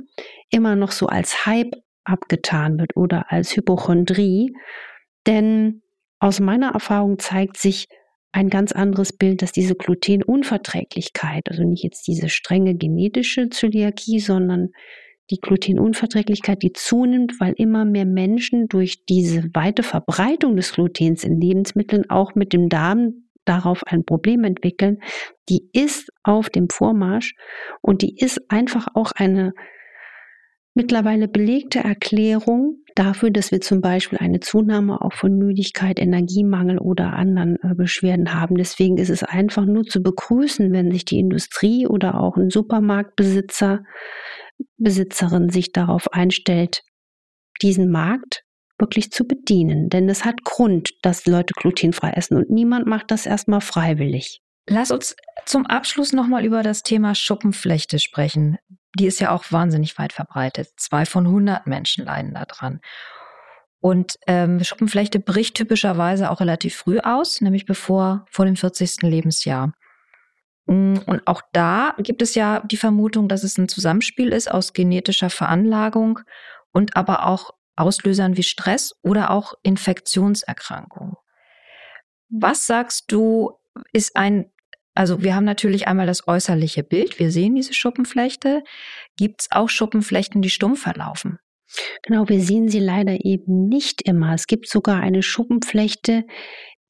immer 0.50 0.76
noch 0.76 0.92
so 0.92 1.06
als 1.06 1.46
Hype 1.46 1.74
abgetan 2.04 2.78
wird 2.78 2.96
oder 2.96 3.30
als 3.30 3.56
Hypochondrie. 3.56 4.54
Denn 5.26 5.82
aus 6.18 6.40
meiner 6.40 6.72
Erfahrung 6.72 7.18
zeigt 7.18 7.58
sich 7.58 7.86
ein 8.32 8.48
ganz 8.48 8.72
anderes 8.72 9.12
Bild, 9.12 9.42
dass 9.42 9.52
diese 9.52 9.74
Glutenunverträglichkeit, 9.74 11.48
also 11.48 11.62
nicht 11.62 11.84
jetzt 11.84 12.06
diese 12.08 12.28
strenge 12.28 12.74
genetische 12.74 13.48
Zöliakie, 13.48 14.18
sondern 14.18 14.70
die 15.30 15.38
Glutenunverträglichkeit, 15.40 16.62
die 16.62 16.72
zunimmt, 16.72 17.40
weil 17.40 17.54
immer 17.56 17.84
mehr 17.84 18.04
Menschen 18.04 18.68
durch 18.68 19.04
diese 19.06 19.44
weite 19.54 19.82
Verbreitung 19.82 20.56
des 20.56 20.72
Glutens 20.72 21.24
in 21.24 21.40
Lebensmitteln 21.40 22.10
auch 22.10 22.34
mit 22.34 22.52
dem 22.52 22.68
Darm 22.68 23.23
darauf 23.44 23.82
ein 23.86 24.04
Problem 24.04 24.44
entwickeln, 24.44 24.98
die 25.48 25.68
ist 25.72 26.10
auf 26.22 26.50
dem 26.50 26.68
Vormarsch 26.70 27.34
und 27.82 28.02
die 28.02 28.16
ist 28.16 28.40
einfach 28.50 28.88
auch 28.94 29.12
eine 29.12 29.52
mittlerweile 30.74 31.28
belegte 31.28 31.78
Erklärung 31.78 32.78
dafür, 32.94 33.30
dass 33.30 33.52
wir 33.52 33.60
zum 33.60 33.80
Beispiel 33.80 34.18
eine 34.18 34.40
Zunahme 34.40 35.00
auch 35.00 35.12
von 35.12 35.36
Müdigkeit, 35.36 35.98
Energiemangel 35.98 36.78
oder 36.78 37.12
anderen 37.12 37.56
äh, 37.62 37.74
Beschwerden 37.74 38.34
haben. 38.34 38.56
Deswegen 38.56 38.96
ist 38.98 39.10
es 39.10 39.22
einfach 39.22 39.64
nur 39.64 39.84
zu 39.84 40.02
begrüßen, 40.02 40.72
wenn 40.72 40.90
sich 40.90 41.04
die 41.04 41.18
Industrie 41.18 41.86
oder 41.86 42.20
auch 42.20 42.36
ein 42.36 42.50
Supermarktbesitzer, 42.50 43.84
Besitzerin 44.76 45.48
sich 45.48 45.72
darauf 45.72 46.12
einstellt, 46.12 46.82
diesen 47.62 47.90
Markt 47.90 48.44
wirklich 48.78 49.12
zu 49.12 49.24
bedienen. 49.26 49.88
Denn 49.88 50.08
es 50.08 50.24
hat 50.24 50.44
Grund, 50.44 50.90
dass 51.02 51.26
Leute 51.26 51.54
glutenfrei 51.54 52.10
essen 52.10 52.36
und 52.36 52.50
niemand 52.50 52.86
macht 52.86 53.10
das 53.10 53.26
erstmal 53.26 53.60
freiwillig. 53.60 54.40
Lass 54.68 54.90
uns 54.90 55.14
zum 55.44 55.66
Abschluss 55.66 56.12
nochmal 56.12 56.44
über 56.44 56.62
das 56.62 56.82
Thema 56.82 57.14
Schuppenflechte 57.14 57.98
sprechen. 57.98 58.58
Die 58.98 59.06
ist 59.06 59.20
ja 59.20 59.30
auch 59.30 59.44
wahnsinnig 59.50 59.98
weit 59.98 60.12
verbreitet. 60.12 60.68
Zwei 60.76 61.04
von 61.04 61.26
100 61.26 61.66
Menschen 61.66 62.04
leiden 62.04 62.34
daran. 62.34 62.80
Und 63.80 64.18
ähm, 64.26 64.64
Schuppenflechte 64.64 65.20
bricht 65.20 65.56
typischerweise 65.56 66.30
auch 66.30 66.40
relativ 66.40 66.74
früh 66.74 67.00
aus, 67.00 67.42
nämlich 67.42 67.66
bevor 67.66 68.24
vor 68.30 68.46
dem 68.46 68.56
40. 68.56 69.02
Lebensjahr. 69.02 69.74
Mm, 70.66 70.96
und 71.04 71.26
auch 71.26 71.42
da 71.52 71.94
gibt 71.98 72.22
es 72.22 72.34
ja 72.34 72.60
die 72.60 72.78
Vermutung, 72.78 73.28
dass 73.28 73.44
es 73.44 73.58
ein 73.58 73.68
Zusammenspiel 73.68 74.32
ist 74.32 74.50
aus 74.50 74.72
genetischer 74.72 75.28
Veranlagung 75.28 76.20
und 76.72 76.96
aber 76.96 77.26
auch 77.26 77.50
Auslösern 77.76 78.36
wie 78.36 78.42
Stress 78.42 78.94
oder 79.02 79.30
auch 79.30 79.54
Infektionserkrankungen. 79.62 81.14
Was 82.28 82.66
sagst 82.66 83.10
du, 83.12 83.52
ist 83.92 84.16
ein 84.16 84.50
also 84.96 85.22
wir 85.22 85.34
haben 85.34 85.44
natürlich 85.44 85.88
einmal 85.88 86.06
das 86.06 86.28
äußerliche 86.28 86.84
Bild. 86.84 87.18
Wir 87.18 87.32
sehen 87.32 87.56
diese 87.56 87.74
Schuppenflechte. 87.74 88.62
Gibt 89.16 89.42
es 89.42 89.48
auch 89.50 89.68
Schuppenflechten, 89.68 90.40
die 90.40 90.50
stumm 90.50 90.76
verlaufen? 90.76 91.38
Genau, 92.02 92.28
wir 92.28 92.40
sehen 92.40 92.68
sie 92.68 92.78
leider 92.78 93.24
eben 93.24 93.68
nicht 93.68 94.02
immer. 94.02 94.34
Es 94.34 94.46
gibt 94.46 94.68
sogar 94.68 95.00
eine 95.00 95.22
Schuppenflechte, 95.22 96.24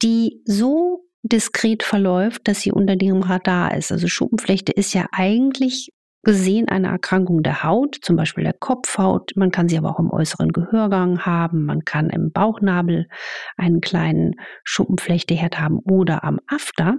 die 0.03 0.41
so 0.45 1.05
diskret 1.23 1.81
verläuft, 1.81 2.47
dass 2.47 2.61
sie 2.61 2.71
unter 2.71 2.95
dem 2.95 3.23
Radar 3.23 3.75
ist. 3.75 3.91
Also 3.91 4.07
Schuppenflechte 4.07 4.71
ist 4.71 4.93
ja 4.93 5.07
eigentlich 5.11 5.89
gesehen 6.25 6.67
eine 6.67 6.89
Erkrankung 6.89 7.41
der 7.43 7.63
Haut, 7.63 7.95
zum 8.01 8.17
Beispiel 8.17 8.43
der 8.43 8.53
Kopfhaut. 8.53 9.31
Man 9.35 9.51
kann 9.51 9.69
sie 9.69 9.77
aber 9.77 9.91
auch 9.91 9.99
im 9.99 10.11
äußeren 10.11 10.51
Gehörgang 10.51 11.25
haben. 11.25 11.65
Man 11.65 11.85
kann 11.85 12.09
im 12.09 12.31
Bauchnabel 12.31 13.07
einen 13.55 13.79
kleinen 13.79 14.35
Schuppenflechteherd 14.65 15.59
haben 15.59 15.79
oder 15.79 16.25
am 16.25 16.39
After. 16.47 16.97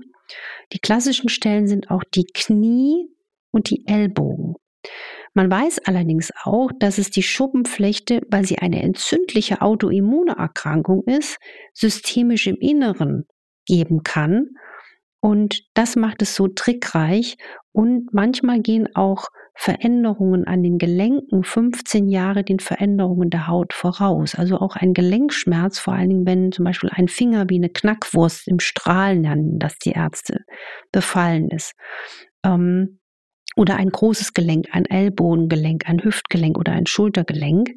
Die 0.73 0.79
klassischen 0.79 1.29
Stellen 1.29 1.67
sind 1.67 1.91
auch 1.91 2.03
die 2.15 2.27
Knie 2.33 3.09
und 3.51 3.69
die 3.71 3.87
Ellbogen. 3.87 4.55
Man 5.35 5.51
weiß 5.51 5.81
allerdings 5.85 6.33
auch, 6.45 6.71
dass 6.79 6.97
es 6.97 7.11
die 7.11 7.23
Schuppenflechte, 7.23 8.23
weil 8.31 8.47
sie 8.47 8.59
eine 8.59 8.83
entzündliche 8.83 9.61
Autoimmunerkrankung 9.61 11.05
ist, 11.05 11.39
systemisch 11.75 12.47
im 12.47 12.57
Inneren 12.57 13.27
geben 13.67 14.03
kann. 14.03 14.51
Und 15.21 15.63
das 15.75 15.97
macht 15.97 16.23
es 16.23 16.35
so 16.35 16.49
trickreich. 16.49 17.37
Und 17.73 18.13
manchmal 18.13 18.61
gehen 18.61 18.89
auch 18.95 19.29
Veränderungen 19.55 20.47
an 20.47 20.63
den 20.63 20.79
Gelenken 20.79 21.43
15 21.43 22.09
Jahre 22.09 22.45
den 22.45 22.61
Veränderungen 22.61 23.31
der 23.31 23.47
Haut 23.47 23.73
voraus. 23.73 24.35
Also 24.35 24.59
auch 24.59 24.77
ein 24.77 24.93
Gelenkschmerz, 24.93 25.79
vor 25.79 25.95
allen 25.95 26.11
Dingen, 26.11 26.27
wenn 26.27 26.53
zum 26.53 26.65
Beispiel 26.67 26.91
ein 26.93 27.09
Finger 27.09 27.49
wie 27.49 27.57
eine 27.57 27.71
Knackwurst 27.71 28.49
im 28.49 28.61
Strahlen 28.61 29.23
nennen, 29.23 29.59
dass 29.59 29.79
die 29.79 29.93
Ärzte 29.93 30.45
befallen 30.93 31.51
ist. 31.51 31.73
Ähm, 32.45 33.01
oder 33.57 33.77
ein 33.77 33.89
großes 33.89 34.35
Gelenk, 34.35 34.67
ein 34.73 34.85
Ellbogengelenk, 34.85 35.89
ein 35.89 36.05
Hüftgelenk 36.05 36.59
oder 36.59 36.73
ein 36.73 36.87
Schultergelenk, 36.87 37.71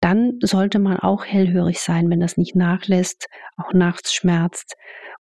dann 0.00 0.38
sollte 0.42 0.78
man 0.78 0.98
auch 0.98 1.26
hellhörig 1.26 1.80
sein, 1.80 2.08
wenn 2.08 2.20
das 2.20 2.38
nicht 2.38 2.56
nachlässt, 2.56 3.26
auch 3.58 3.74
nachts 3.74 4.14
schmerzt 4.14 4.74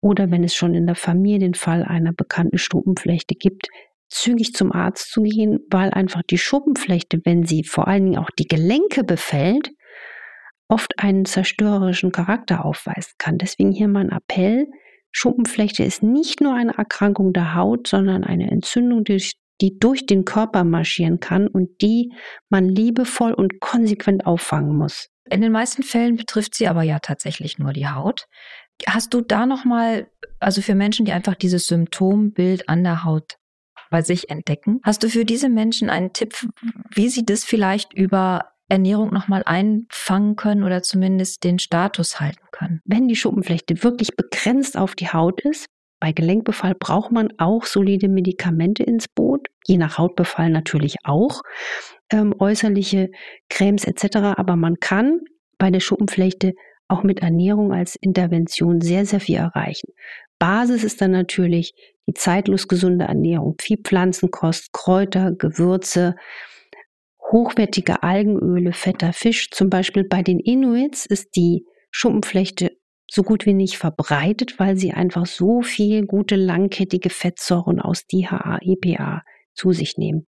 oder 0.00 0.30
wenn 0.30 0.44
es 0.44 0.54
schon 0.54 0.74
in 0.74 0.86
der 0.86 0.94
Familie 0.94 1.40
den 1.40 1.54
Fall 1.54 1.82
einer 1.82 2.12
bekannten 2.12 2.58
Stuppenflechte 2.58 3.34
gibt, 3.34 3.68
zügig 4.08 4.54
zum 4.54 4.72
Arzt 4.72 5.10
zu 5.10 5.22
gehen, 5.22 5.60
weil 5.70 5.90
einfach 5.90 6.22
die 6.22 6.38
Schuppenflechte, 6.38 7.20
wenn 7.24 7.44
sie 7.44 7.64
vor 7.64 7.88
allen 7.88 8.04
Dingen 8.04 8.18
auch 8.18 8.30
die 8.38 8.46
Gelenke 8.46 9.04
befällt, 9.04 9.70
oft 10.68 10.98
einen 10.98 11.24
zerstörerischen 11.24 12.12
Charakter 12.12 12.64
aufweisen 12.64 13.14
kann. 13.18 13.38
Deswegen 13.38 13.72
hier 13.72 13.88
mein 13.88 14.10
Appell, 14.10 14.66
Schuppenflechte 15.10 15.82
ist 15.82 16.02
nicht 16.02 16.40
nur 16.40 16.54
eine 16.54 16.76
Erkrankung 16.76 17.32
der 17.32 17.54
Haut, 17.54 17.88
sondern 17.88 18.24
eine 18.24 18.50
Entzündung, 18.50 19.04
die, 19.04 19.32
die 19.60 19.78
durch 19.78 20.06
den 20.06 20.24
Körper 20.24 20.64
marschieren 20.64 21.20
kann 21.20 21.48
und 21.48 21.80
die 21.80 22.12
man 22.50 22.68
liebevoll 22.68 23.32
und 23.32 23.60
konsequent 23.60 24.26
auffangen 24.26 24.76
muss. 24.76 25.08
In 25.30 25.40
den 25.40 25.52
meisten 25.52 25.82
Fällen 25.82 26.16
betrifft 26.16 26.54
sie 26.54 26.68
aber 26.68 26.82
ja 26.82 26.98
tatsächlich 27.00 27.58
nur 27.58 27.72
die 27.72 27.88
Haut. 27.88 28.26
Hast 28.86 29.12
du 29.14 29.20
da 29.20 29.46
nochmal, 29.46 30.08
also 30.38 30.62
für 30.62 30.74
Menschen, 30.74 31.04
die 31.04 31.12
einfach 31.12 31.34
dieses 31.34 31.66
Symptombild 31.66 32.68
an 32.68 32.84
der 32.84 33.04
Haut 33.04 33.38
bei 33.90 34.02
sich 34.02 34.30
entdecken. 34.30 34.80
Hast 34.84 35.02
du 35.02 35.08
für 35.08 35.24
diese 35.24 35.48
Menschen 35.48 35.90
einen 35.90 36.12
Tipp, 36.12 36.34
wie 36.94 37.08
sie 37.08 37.24
das 37.24 37.44
vielleicht 37.44 37.92
über 37.94 38.52
Ernährung 38.68 39.12
nochmal 39.12 39.42
einfangen 39.46 40.36
können 40.36 40.62
oder 40.62 40.82
zumindest 40.82 41.44
den 41.44 41.58
Status 41.58 42.20
halten 42.20 42.44
können? 42.52 42.80
Wenn 42.84 43.08
die 43.08 43.16
Schuppenflechte 43.16 43.82
wirklich 43.82 44.14
begrenzt 44.16 44.76
auf 44.76 44.94
die 44.94 45.08
Haut 45.08 45.40
ist, 45.40 45.66
bei 46.00 46.12
Gelenkbefall 46.12 46.74
braucht 46.78 47.10
man 47.10 47.32
auch 47.38 47.64
solide 47.64 48.08
Medikamente 48.08 48.84
ins 48.84 49.08
Boot, 49.08 49.48
je 49.66 49.78
nach 49.78 49.98
Hautbefall 49.98 50.48
natürlich 50.48 50.96
auch, 51.02 51.42
ähm, 52.12 52.34
äußerliche 52.38 53.10
Cremes 53.48 53.84
etc. 53.84 54.18
Aber 54.36 54.54
man 54.54 54.78
kann 54.78 55.20
bei 55.58 55.70
der 55.70 55.80
Schuppenflechte 55.80 56.54
auch 56.88 57.02
mit 57.02 57.20
Ernährung 57.20 57.72
als 57.72 57.96
Intervention 57.96 58.80
sehr, 58.80 59.06
sehr 59.06 59.20
viel 59.20 59.36
erreichen. 59.36 59.92
Basis 60.38 60.84
ist 60.84 61.00
dann 61.00 61.10
natürlich 61.10 61.74
die 62.06 62.14
zeitlos 62.14 62.68
gesunde 62.68 63.04
Ernährung, 63.04 63.56
viel 63.60 63.78
Pflanzenkost, 63.78 64.72
Kräuter, 64.72 65.32
Gewürze, 65.32 66.16
hochwertige 67.30 68.02
Algenöle, 68.02 68.72
fetter 68.72 69.12
Fisch. 69.12 69.50
Zum 69.50 69.68
Beispiel 69.68 70.04
bei 70.04 70.22
den 70.22 70.40
Inuits 70.40 71.06
ist 71.06 71.36
die 71.36 71.66
Schuppenflechte 71.90 72.72
so 73.10 73.22
gut 73.22 73.46
wie 73.46 73.54
nicht 73.54 73.78
verbreitet, 73.78 74.58
weil 74.58 74.76
sie 74.76 74.92
einfach 74.92 75.26
so 75.26 75.62
viel 75.62 76.06
gute 76.06 76.36
langkettige 76.36 77.10
Fettsäuren 77.10 77.80
aus 77.80 78.06
DHA, 78.06 78.58
EPA 78.62 79.22
zu 79.54 79.72
sich 79.72 79.96
nehmen. 79.96 80.24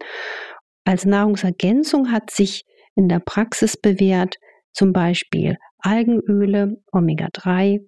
Als 0.85 1.05
Nahrungsergänzung 1.05 2.11
hat 2.11 2.31
sich 2.31 2.64
in 2.96 3.09
der 3.09 3.20
Praxis 3.20 3.77
bewährt 3.77 4.37
zum 4.73 4.92
Beispiel 4.92 5.57
Algenöle, 5.83 6.77
Omega-3, 6.93 7.81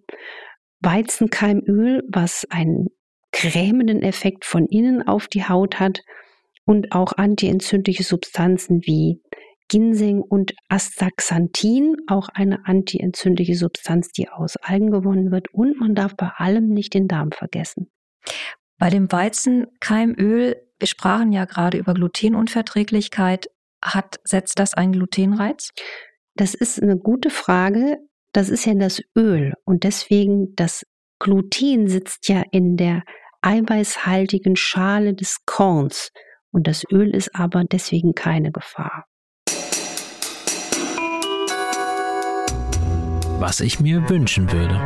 Weizenkeimöl, 0.80 2.02
was 2.08 2.46
einen 2.50 2.88
cremenden 3.32 4.02
Effekt 4.02 4.44
von 4.44 4.66
innen 4.66 5.06
auf 5.06 5.28
die 5.28 5.44
Haut 5.44 5.80
hat 5.80 6.02
und 6.64 6.92
auch 6.92 7.12
antientzündliche 7.14 8.02
Substanzen 8.02 8.82
wie 8.82 9.20
Ginseng 9.68 10.20
und 10.20 10.54
Astaxanthin, 10.68 11.96
auch 12.06 12.28
eine 12.28 12.66
antientzündliche 12.66 13.54
Substanz, 13.54 14.12
die 14.12 14.28
aus 14.28 14.56
Algen 14.56 14.90
gewonnen 14.90 15.30
wird. 15.30 15.52
Und 15.54 15.78
man 15.78 15.94
darf 15.94 16.14
bei 16.14 16.28
allem 16.36 16.68
nicht 16.68 16.92
den 16.92 17.08
Darm 17.08 17.32
vergessen. 17.32 17.90
Bei 18.78 18.90
dem 18.90 19.10
Weizenkeimöl, 19.10 20.56
wir 20.78 20.86
sprachen 20.86 21.32
ja 21.32 21.46
gerade 21.46 21.78
über 21.78 21.94
Glutenunverträglichkeit, 21.94 23.48
hat, 23.82 24.20
setzt 24.24 24.58
das 24.58 24.74
einen 24.74 24.92
Glutenreiz? 24.92 25.70
Das 26.34 26.54
ist 26.54 26.82
eine 26.82 26.96
gute 26.96 27.28
Frage. 27.28 27.98
Das 28.32 28.48
ist 28.48 28.64
ja 28.64 28.74
das 28.74 29.02
Öl 29.16 29.52
und 29.64 29.84
deswegen 29.84 30.54
das 30.56 30.86
Gluten 31.18 31.88
sitzt 31.88 32.28
ja 32.28 32.42
in 32.50 32.78
der 32.78 33.02
eiweißhaltigen 33.42 34.56
Schale 34.56 35.12
des 35.12 35.44
Korns 35.44 36.10
und 36.50 36.66
das 36.66 36.84
Öl 36.90 37.14
ist 37.14 37.34
aber 37.34 37.64
deswegen 37.64 38.14
keine 38.14 38.50
Gefahr. 38.50 39.04
Was 43.38 43.60
ich 43.60 43.80
mir 43.80 44.08
wünschen 44.08 44.50
würde. 44.50 44.76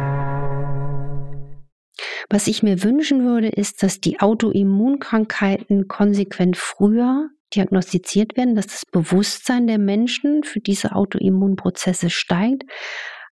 Was 2.29 2.49
ich 2.49 2.65
mir 2.65 2.83
wünschen 2.83 3.25
würde, 3.25 3.49
ist, 3.49 3.85
dass 3.85 4.01
die 4.01 4.19
Autoimmunkrankheiten 4.19 5.87
konsequent 5.87 6.57
früher 6.57 7.29
diagnostiziert 7.57 8.37
werden, 8.37 8.55
dass 8.55 8.67
das 8.67 8.87
Bewusstsein 8.87 9.67
der 9.67 9.79
Menschen 9.79 10.45
für 10.45 10.61
diese 10.61 10.95
Autoimmunprozesse 10.95 12.11
steigt, 12.11 12.65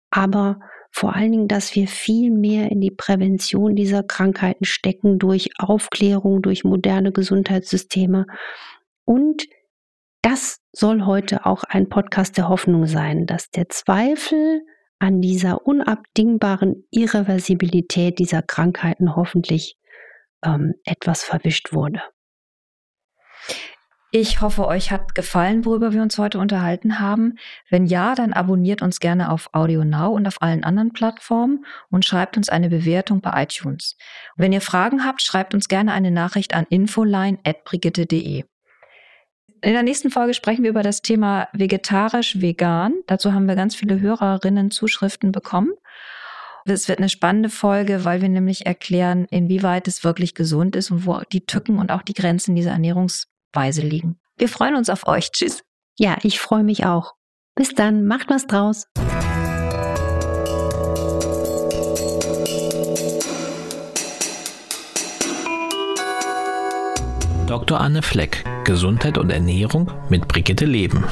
aber 0.09 0.59
vor 0.91 1.15
allen 1.15 1.31
Dingen, 1.31 1.47
dass 1.47 1.73
wir 1.75 1.87
viel 1.87 2.31
mehr 2.31 2.69
in 2.69 2.81
die 2.81 2.91
Prävention 2.91 3.75
dieser 3.75 4.03
Krankheiten 4.03 4.65
stecken 4.65 5.19
durch 5.19 5.49
Aufklärung, 5.57 6.41
durch 6.41 6.63
moderne 6.65 7.13
Gesundheitssysteme. 7.13 8.25
Und 9.05 9.47
das 10.21 10.59
soll 10.73 11.05
heute 11.05 11.45
auch 11.45 11.63
ein 11.63 11.89
Podcast 11.89 12.37
der 12.37 12.49
Hoffnung 12.49 12.87
sein, 12.87 13.25
dass 13.25 13.49
der 13.49 13.69
Zweifel 13.69 14.61
an 14.99 15.21
dieser 15.21 15.65
unabdingbaren 15.65 16.85
Irreversibilität 16.91 18.19
dieser 18.19 18.43
Krankheiten 18.43 19.15
hoffentlich 19.15 19.77
ähm, 20.45 20.75
etwas 20.83 21.23
verwischt 21.23 21.73
wurde. 21.73 22.01
Ich 24.13 24.41
hoffe, 24.41 24.67
euch 24.67 24.91
hat 24.91 25.15
gefallen, 25.15 25.63
worüber 25.63 25.93
wir 25.93 26.01
uns 26.01 26.17
heute 26.17 26.37
unterhalten 26.37 26.99
haben. 26.99 27.37
Wenn 27.69 27.85
ja, 27.85 28.13
dann 28.13 28.33
abonniert 28.33 28.81
uns 28.81 28.99
gerne 28.99 29.31
auf 29.31 29.49
Audio 29.53 29.85
Now 29.85 30.13
und 30.13 30.27
auf 30.27 30.41
allen 30.41 30.65
anderen 30.65 30.91
Plattformen 30.91 31.65
und 31.89 32.03
schreibt 32.03 32.35
uns 32.35 32.49
eine 32.49 32.67
Bewertung 32.67 33.21
bei 33.21 33.43
iTunes. 33.43 33.95
Wenn 34.35 34.51
ihr 34.51 34.59
Fragen 34.59 35.05
habt, 35.05 35.21
schreibt 35.21 35.53
uns 35.53 35.69
gerne 35.69 35.93
eine 35.93 36.11
Nachricht 36.11 36.53
an 36.53 36.65
infoline@brigitte.de. 36.69 38.43
In 39.63 39.73
der 39.73 39.83
nächsten 39.83 40.11
Folge 40.11 40.33
sprechen 40.33 40.63
wir 40.63 40.71
über 40.71 40.83
das 40.83 41.01
Thema 41.01 41.47
vegetarisch-vegan. 41.53 42.95
Dazu 43.07 43.31
haben 43.31 43.47
wir 43.47 43.55
ganz 43.55 43.75
viele 43.75 44.01
Hörerinnen 44.01 44.71
Zuschriften 44.71 45.31
bekommen. 45.31 45.71
Es 46.65 46.89
wird 46.89 46.99
eine 46.99 47.09
spannende 47.09 47.49
Folge, 47.49 48.03
weil 48.03 48.21
wir 48.21 48.29
nämlich 48.29 48.65
erklären, 48.65 49.25
inwieweit 49.29 49.87
es 49.87 50.03
wirklich 50.03 50.35
gesund 50.35 50.75
ist 50.75 50.91
und 50.91 51.05
wo 51.05 51.21
die 51.31 51.45
Tücken 51.45 51.79
und 51.79 51.93
auch 51.93 52.01
die 52.01 52.13
Grenzen 52.13 52.55
dieser 52.55 52.71
Ernährungs 52.71 53.30
Weise 53.53 53.81
liegen. 53.81 54.19
Wir 54.37 54.49
freuen 54.49 54.75
uns 54.75 54.89
auf 54.89 55.07
euch. 55.07 55.31
Tschüss. 55.31 55.63
Ja, 55.97 56.17
ich 56.23 56.39
freue 56.39 56.63
mich 56.63 56.85
auch. 56.85 57.13
Bis 57.55 57.75
dann, 57.75 58.05
macht 58.05 58.29
was 58.29 58.47
draus. 58.47 58.87
Dr. 67.47 67.81
Anne 67.81 68.01
Fleck, 68.01 68.45
Gesundheit 68.63 69.17
und 69.17 69.29
Ernährung 69.29 69.91
mit 70.09 70.29
Brigitte 70.29 70.65
Leben. 70.65 71.03